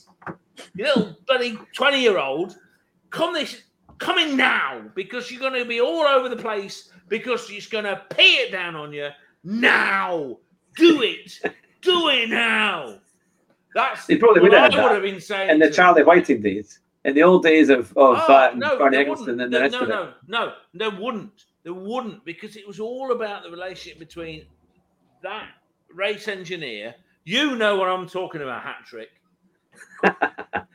[0.76, 2.58] you little bloody twenty year old,
[3.10, 3.64] come this,
[3.98, 7.84] come in now because you're going to be all over the place because he's going
[7.84, 9.10] to pee it down on you
[9.44, 10.38] now.
[10.78, 11.40] Do it,
[11.82, 13.00] do it now."
[13.74, 15.50] That's They probably would have have been saying.
[15.50, 15.70] In the.
[15.70, 19.40] Charlie Whiting days, in the old days of, of Oh, and no, Bernie there Eccleston
[19.40, 19.92] and the No, rest no, of it.
[19.92, 21.46] no, no, there wouldn't.
[21.64, 24.46] There wouldn't because it was all about the relationship between
[25.24, 25.48] that
[25.94, 26.94] race engineer.
[27.24, 29.08] You know what I'm talking about, Hattrick.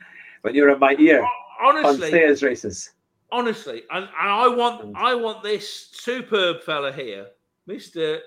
[0.41, 1.25] when you're in my ear
[1.63, 2.91] honestly, on stairs races.
[3.31, 7.27] honestly, and, and I want, I want this superb fella here,
[7.67, 8.19] Mister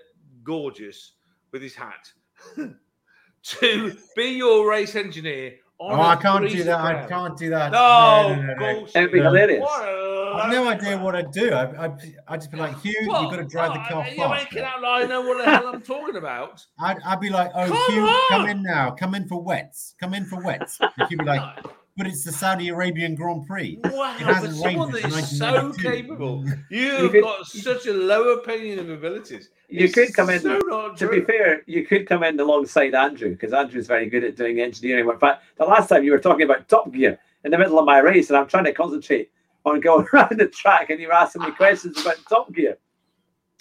[0.43, 1.13] Gorgeous,
[1.53, 2.11] with his hat,
[3.43, 5.55] to be your race engineer.
[5.79, 6.79] On Oh, I can't do that.
[6.81, 7.73] I can't do that.
[7.73, 8.97] No, bullshit.
[8.97, 9.25] It'd be No.
[9.27, 9.61] hilarious.
[9.63, 11.53] What a I've no idea what I'd do.
[11.53, 11.91] I, I,
[12.29, 13.23] I'd just be like, Hugh, What?
[13.23, 13.89] you've got to drive the What?
[13.89, 14.45] car You're fast.
[14.45, 16.65] making out like I know what the hell I'm talking about.
[16.81, 18.91] I'd, I'd be like, oh, Come Hugh, come in now.
[18.93, 19.95] Come in for wets.
[20.01, 20.79] Come in for wets.
[20.81, 21.43] And he'd be like,
[21.97, 23.79] but it's the Saudi Arabian Grand Prix.
[23.85, 27.93] Wow, It someone rained that since is so capable, You you've could- got such a
[27.93, 29.51] low opinion of abilities.
[29.69, 30.41] You It's could come in.
[30.41, 34.25] So not To be fair, you could come in alongside Andrew because Andrew's very good
[34.25, 35.21] at doing engineering work.
[35.21, 37.99] But the last time you were talking about Top Gear in the middle of my
[37.99, 39.31] race, and I'm trying to concentrate
[39.65, 42.77] on going around the track, and you were asking me questions about Top Gear,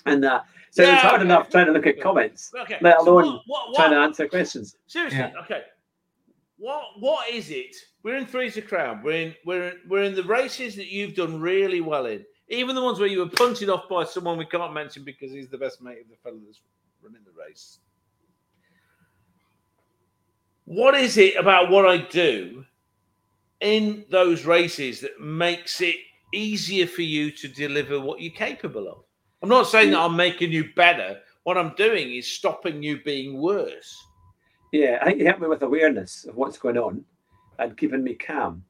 [0.05, 1.23] and uh, so Yeah, it's hard okay.
[1.25, 4.27] enough trying to look at comments, Okay, let so alone what, what, trying to answer
[4.27, 4.75] questions.
[4.87, 5.31] seriously, Yeah.
[5.43, 5.61] okay.
[6.57, 7.75] What what is it?
[8.03, 9.01] We're in threes of crowd.
[9.01, 12.25] We're in we're in, we're in the races that you've done really well in.
[12.49, 15.47] Even the ones where you were punted off by someone we can't mention because he's
[15.47, 16.59] the best mate of the fellow that's
[17.01, 17.79] running the race.
[20.65, 22.65] What is it about what I do
[23.61, 25.95] in those races that makes it
[26.33, 29.03] easier for you to deliver what you're capable of?
[29.41, 31.19] I'm not saying that I'm making you better.
[31.43, 33.97] What I'm doing is stopping you being worse.
[34.71, 37.03] Yeah, I think you help me with awareness of what's going on
[37.59, 38.63] and keeping me calm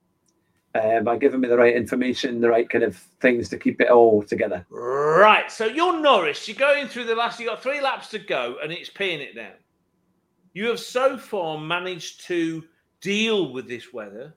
[0.76, 3.90] uh, by giving me the right information, the right kind of things to keep it
[3.90, 4.66] all together.
[4.70, 5.52] Right.
[5.52, 6.48] So you're Norris.
[6.48, 7.40] You're going through the last.
[7.40, 9.54] You got three laps to go, and it's peeing it down.
[10.54, 12.64] You have so far managed to
[13.02, 14.34] deal with this weather,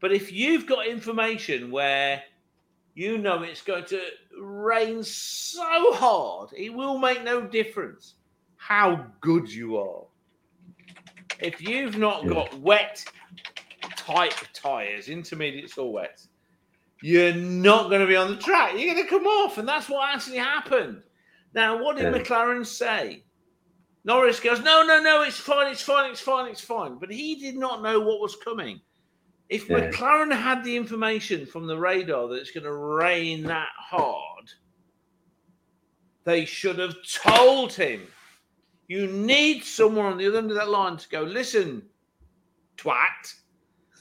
[0.00, 2.22] but if you've got information where
[2.94, 4.00] you know it's going to
[4.38, 8.14] rain so hard, it will make no difference
[8.56, 10.04] how good you are.
[11.42, 12.30] If you've not Yeah.
[12.30, 13.04] got wet
[13.96, 16.20] type tires, intermediates or wet,
[17.02, 18.74] you're not going to be on the track.
[18.76, 21.02] You're going to come off, and that's what actually happened.
[21.54, 22.20] Now, what did Yeah.
[22.20, 23.24] McLaren say?
[24.04, 27.34] Norris goes, "No, no, no, it's fine, it's fine, it's fine, it's fine." But he
[27.34, 28.80] did not know what was coming.
[29.48, 29.90] If Yeah.
[29.90, 34.52] McLaren had the information from the radar that it's going to rain that hard,
[36.24, 38.06] they should have told him.
[38.90, 41.80] You need someone on the other end of that line to go, listen,
[42.76, 43.34] twat,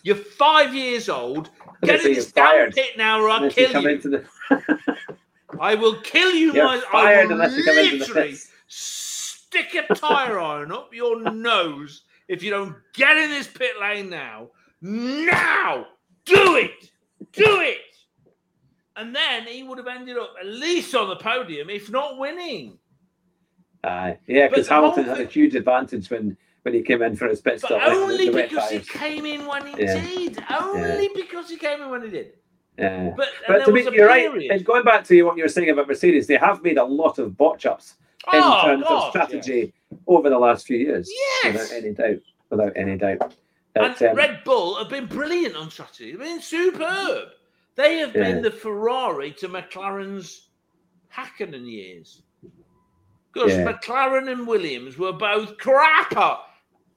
[0.01, 1.51] you're five years old.
[1.83, 3.89] Get in this damn pit now or I'll Unless you kill you.
[3.89, 4.25] into the
[5.59, 6.53] I will kill you.
[6.53, 10.91] You're my, I will unless you come into the literally stick a tire iron up
[10.91, 14.47] your nose if you don't get in this pit lane now.
[14.81, 15.85] Now!
[16.25, 16.89] Do it!
[17.33, 17.77] Do it!
[18.95, 22.79] And then he would have ended up at least on the podium, if not winning.
[23.83, 27.41] Aye, yeah, because Hamilton had a huge advantage when when he came in for his
[27.41, 27.79] pit stop.
[27.79, 30.01] the- only the because he came in when he Yeah.
[30.01, 30.43] did.
[30.49, 32.33] Only because he came in when he did.
[32.77, 33.13] Yeah.
[33.15, 34.29] But, But to be, you're right.
[34.51, 37.17] And going back to what you were saying about Mercedes, they have made a lot
[37.19, 37.95] of botch ups
[38.33, 39.73] in Oh, terms God, of strategy
[40.07, 41.09] over the last few years.
[41.43, 41.53] Yes.
[41.53, 42.21] Without any doubt.
[42.49, 43.35] Without any doubt.
[43.75, 46.11] And um, Red Bull have been brilliant on strategy.
[46.11, 47.29] They've been superb.
[47.75, 48.23] They have Yeah.
[48.23, 50.49] been the Ferrari to McLaren's
[51.15, 52.23] Hakkinen years.
[53.33, 53.71] Because Yeah.
[53.73, 56.39] McLaren and Williams were both crapper,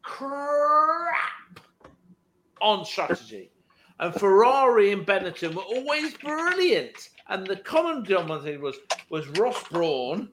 [0.02, 1.60] crap
[2.60, 3.50] on strategy.
[4.00, 7.10] And Ferrari and Benetton were always brilliant.
[7.28, 8.76] And the common denominator was,
[9.10, 10.30] was Ross Brawn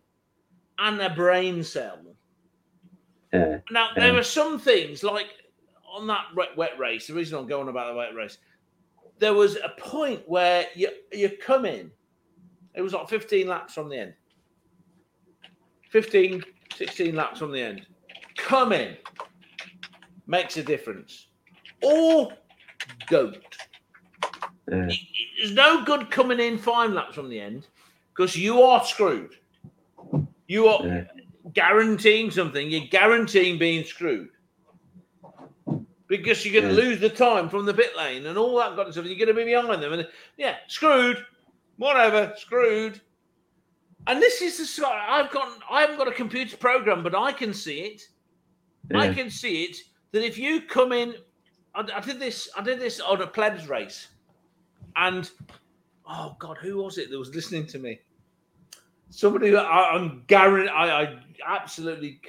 [0.80, 2.00] and a brain cell.
[3.34, 3.60] yeah.
[3.70, 5.28] Now there are some things like
[5.92, 7.08] on that wet, wet race.
[7.08, 8.38] The reason I'm going about the wet race,
[9.20, 11.92] there was a point where you you come in
[12.74, 14.14] It was like 15 laps from the end.
[15.90, 16.44] 15,
[16.76, 17.86] 16 laps from the end.
[18.38, 18.96] Come in.
[20.28, 21.28] Makes a difference.
[21.82, 22.32] Or
[23.10, 23.38] don't.
[24.72, 24.90] Yeah.
[25.40, 27.68] There's no good coming in five laps from the end
[28.16, 29.36] because you are screwed.
[30.48, 31.04] You are Yeah.
[31.54, 32.70] guaranteeing something.
[32.70, 34.30] You're guaranteeing being screwed
[36.08, 36.90] because you're going to Yeah.
[36.90, 39.06] lose the time from the pit lane and all that kind of stuff.
[39.06, 41.26] You're going to be behind them, and yeah, screwed.
[41.78, 43.00] Whatever, screwed.
[44.08, 44.92] And this is the sort.
[44.92, 45.60] I've got.
[45.70, 48.02] I haven't got a computer program, but I can see it.
[48.96, 49.78] I can see it
[50.12, 51.14] that if you come in,
[51.76, 52.50] I, I did this.
[52.58, 54.08] I did this on a plebs race,
[54.96, 55.30] and
[56.08, 58.00] oh god, who was it that was listening to me?
[59.12, 60.72] Somebody that I, I'm guaranteed.
[60.72, 62.22] I, I absolutely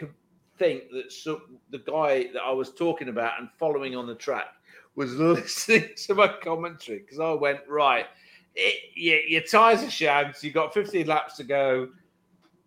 [0.59, 4.47] think that so, the guy that I was talking about and following on the track
[4.95, 8.07] was listening to my commentary because I went right.
[8.55, 10.43] It, your, your tires are shagged.
[10.43, 11.89] You've got 15 laps to go.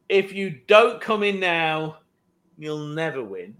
[0.10, 1.98] If you don't come in now,
[2.58, 3.56] you'll never win.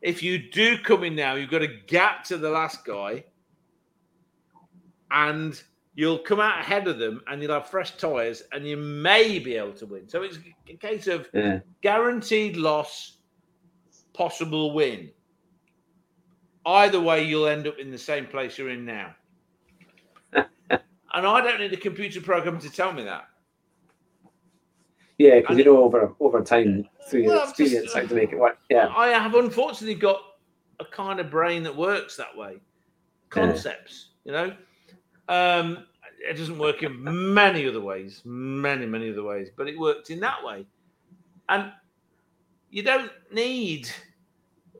[0.00, 3.24] If you do come in now, you've got a gap to the last guy,
[5.10, 5.60] and
[5.94, 9.54] you'll come out ahead of them, and you'll have fresh tires, and you may be
[9.56, 10.08] able to win.
[10.08, 11.60] So it's a case of Yeah.
[11.82, 13.18] guaranteed loss,
[14.12, 15.10] possible win.
[16.66, 19.14] Either way, you'll end up in the same place you're in now.
[21.14, 23.28] And I don't need a computer program to tell me that.
[25.18, 28.32] Yeah, because you know over over time through your Well, I'm just- how to make
[28.32, 28.58] it work.
[28.70, 28.88] Yeah.
[28.88, 30.22] I have unfortunately got
[30.80, 32.60] a kind of brain that works that way.
[33.30, 34.54] Concepts, you know.
[35.28, 35.86] Um,
[36.20, 37.02] it doesn't work in
[37.34, 40.66] many other ways, many, many other ways, but it worked in that way.
[41.48, 41.72] And
[42.70, 43.88] you don't need,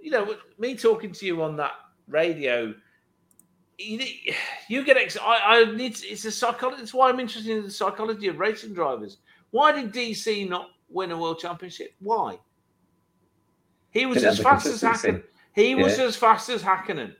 [0.00, 1.72] you know, me talking to you on that
[2.06, 2.74] radio.
[3.78, 4.00] You,
[4.68, 5.96] you get ex- I, I need.
[6.02, 6.80] It's a psychology.
[6.80, 9.18] That's why I'm interested in the psychology of racing drivers.
[9.50, 11.94] Why did DC not win a world championship?
[12.00, 12.38] Why?
[13.90, 14.82] He was as fast as.
[14.82, 15.22] Hakkinen.
[15.54, 17.14] He was as fast as Hakkinen.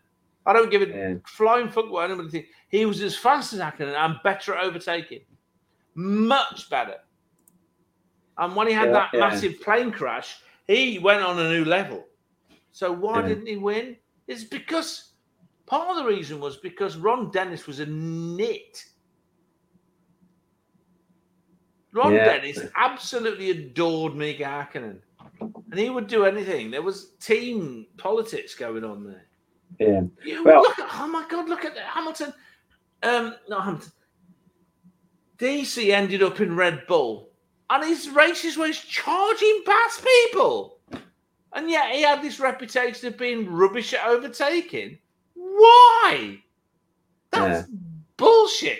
[0.46, 1.14] I don't give a Yeah.
[1.26, 2.48] flying fuck what anybody thinks.
[2.70, 5.20] He was as fast as Hakkinen and better at overtaking.
[5.94, 6.96] Much better.
[8.38, 9.20] And when he had Yeah, that yeah.
[9.20, 12.06] massive plane crash, he went on a new level.
[12.72, 13.28] So why Yeah.
[13.28, 13.96] didn't he win?
[14.26, 15.07] It's because
[15.68, 18.84] part of the reason was because Ron Dennis was a nit.
[21.92, 22.24] Ron Yeah.
[22.24, 25.00] Dennis absolutely adored Mika Hakkinen.
[25.40, 26.70] And he would do anything.
[26.70, 29.26] There was team politics going on there.
[29.78, 30.02] Yeah.
[30.24, 32.32] You Well- look at, oh my god, look at Hamilton.
[33.02, 33.92] Um, not Hamilton.
[35.38, 37.30] DC ended up in Red Bull,
[37.70, 40.80] and his races was charging past people,
[41.52, 44.98] and yet he had this reputation of being rubbish at overtaking.
[45.59, 46.38] Why?
[47.32, 47.68] That's
[48.16, 48.78] bullshit.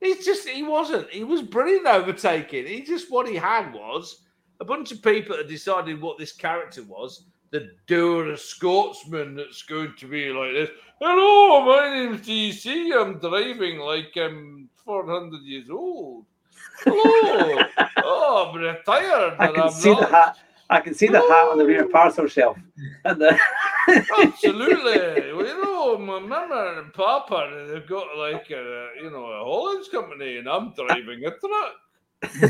[0.00, 1.10] He's just he wasn't.
[1.10, 2.66] He was brilliant overtaking.
[2.66, 4.22] He just what he had was
[4.60, 7.24] a bunch of people that decided what this character was.
[7.50, 10.70] The dour Scotsman that's going to be like this.
[11.00, 12.66] Hello, my name's DC.
[12.98, 16.24] I'm driving like um, I'm 400 years old.
[16.84, 17.62] Hello.
[17.98, 19.36] oh, I'm retired.
[19.38, 20.38] I can I'm see the not- hat.
[20.68, 22.58] I can see the hat on the rear parcel shelf.
[23.04, 23.38] And the
[24.18, 25.32] Absolutely.
[25.32, 29.88] well, you know, my mama and papa, they've got like a, you know, a Hollands
[29.88, 31.74] company, and I'm driving a truck.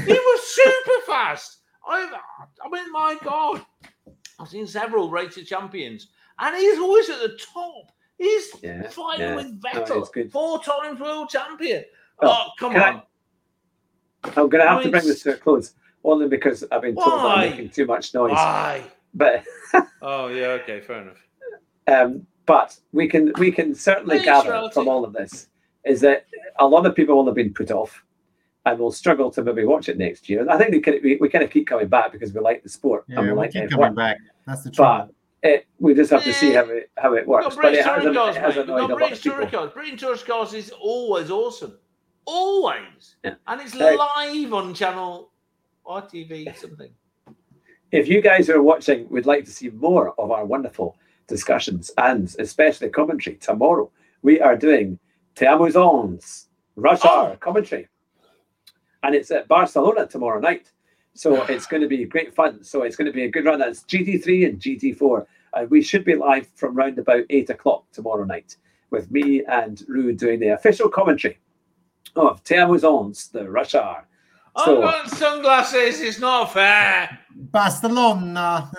[0.06, 1.58] he was super fast.
[1.88, 3.64] I've, I mean, my God,
[4.40, 6.08] I've seen several racer champions,
[6.38, 7.92] and he's always at the top.
[8.18, 9.34] He's Yeah, fighting yeah.
[9.36, 11.84] with Vettel, four times world champion.
[12.22, 13.02] Oh, Oh, come can I- on.
[14.24, 15.74] I'm going to have to bring this to a close,
[16.06, 17.34] only because I've been told that Why?
[17.44, 18.32] I'm making too much noise.
[18.32, 18.82] Why?
[19.14, 19.44] But
[20.02, 21.22] Oh, yeah, okay, fair enough.
[21.88, 25.48] um, but we can we can certainly Nice gather from all of this
[25.84, 26.26] is that
[26.58, 28.02] a lot of people will have been put off
[28.64, 30.40] and will struggle to maybe watch it next year.
[30.40, 32.62] And I think we, can, we, we kind of keep coming back because we like
[32.64, 33.70] the sport Yeah, and we we'll like keep F1.
[33.70, 34.16] coming back.
[34.46, 35.10] That's the But
[35.42, 37.46] it, we just have to see how it how it We've works.
[37.46, 38.66] got But British it has, touring cars, it has mate.
[38.66, 39.36] We've annoyed got a lot British of people.
[39.36, 39.70] touring cars.
[39.72, 41.78] British touring cars is always awesome.
[42.24, 43.16] Always.
[43.24, 43.34] Yeah.
[43.46, 43.96] And it's Right.
[43.96, 45.30] live on channel
[45.86, 46.90] RTV something.
[47.92, 50.96] If you guys who are watching would like to see more of our wonderful
[51.28, 53.90] discussions and especially commentary tomorrow,
[54.22, 54.98] we are doing
[55.34, 57.08] Te Amuzons Rush Oh.
[57.08, 57.88] Hour commentary.
[59.02, 60.72] And it's at Barcelona tomorrow night.
[61.14, 62.64] So it's going to be great fun.
[62.64, 63.60] So it's going to be a good run.
[63.60, 65.26] That's GT3 and GT4.
[65.54, 68.56] And uh, we should be live from round about eight o'clock tomorrow night
[68.90, 71.38] with me and Rue doing the official commentary
[72.14, 74.06] of Te Amuzons, the Rush Hour.
[74.64, 76.00] So- I've got sunglasses.
[76.00, 77.18] It's not fair.
[77.34, 78.70] Barcelona.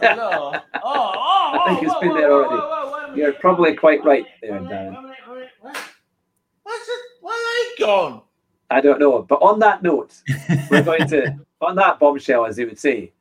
[0.00, 0.52] Hello.
[0.74, 2.56] Oh, oh, oh, I think oh, it's whoa, been whoa, there whoa, already.
[2.56, 3.16] whoa, whoa, wait.
[3.18, 4.90] You're probably quite right there, Wait Darren.
[4.90, 5.76] wait a minute, wait a minute, wait.
[6.62, 7.00] What's it?
[7.22, 8.22] Where are they gone?
[8.70, 9.22] I don't know.
[9.22, 10.14] But on that note,
[10.70, 13.12] we're going to, on that bombshell, as they would say,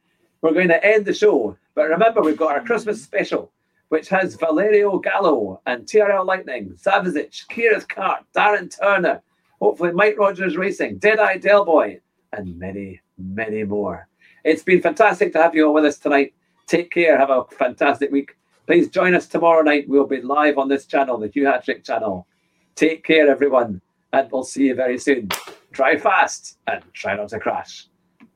[0.41, 1.57] we're going to end the show.
[1.75, 3.51] But remember, we've got our Christmas special,
[3.89, 9.21] which has Valerio Gallo and TRL Lightning, Zavizic, Keirith Cart, Darren Turner,
[9.65, 11.99] hopefully Mike Rogers Racing, Deadeye Delboy,
[12.33, 14.07] and many, many more.
[14.43, 16.35] It's been fantastic to have you all with us tonight.
[16.67, 17.17] Take care.
[17.17, 18.37] Have a fantastic week.
[18.67, 19.85] Please join us tomorrow night.
[19.87, 22.27] We'll be live on this channel, the Hugh Hattrick channel.
[22.75, 23.81] Take care, everyone,
[24.13, 25.29] and we'll see you very soon.
[25.71, 27.87] Drive fast and try not to crash.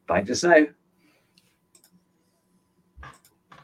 [0.08, 0.66] Bye just now.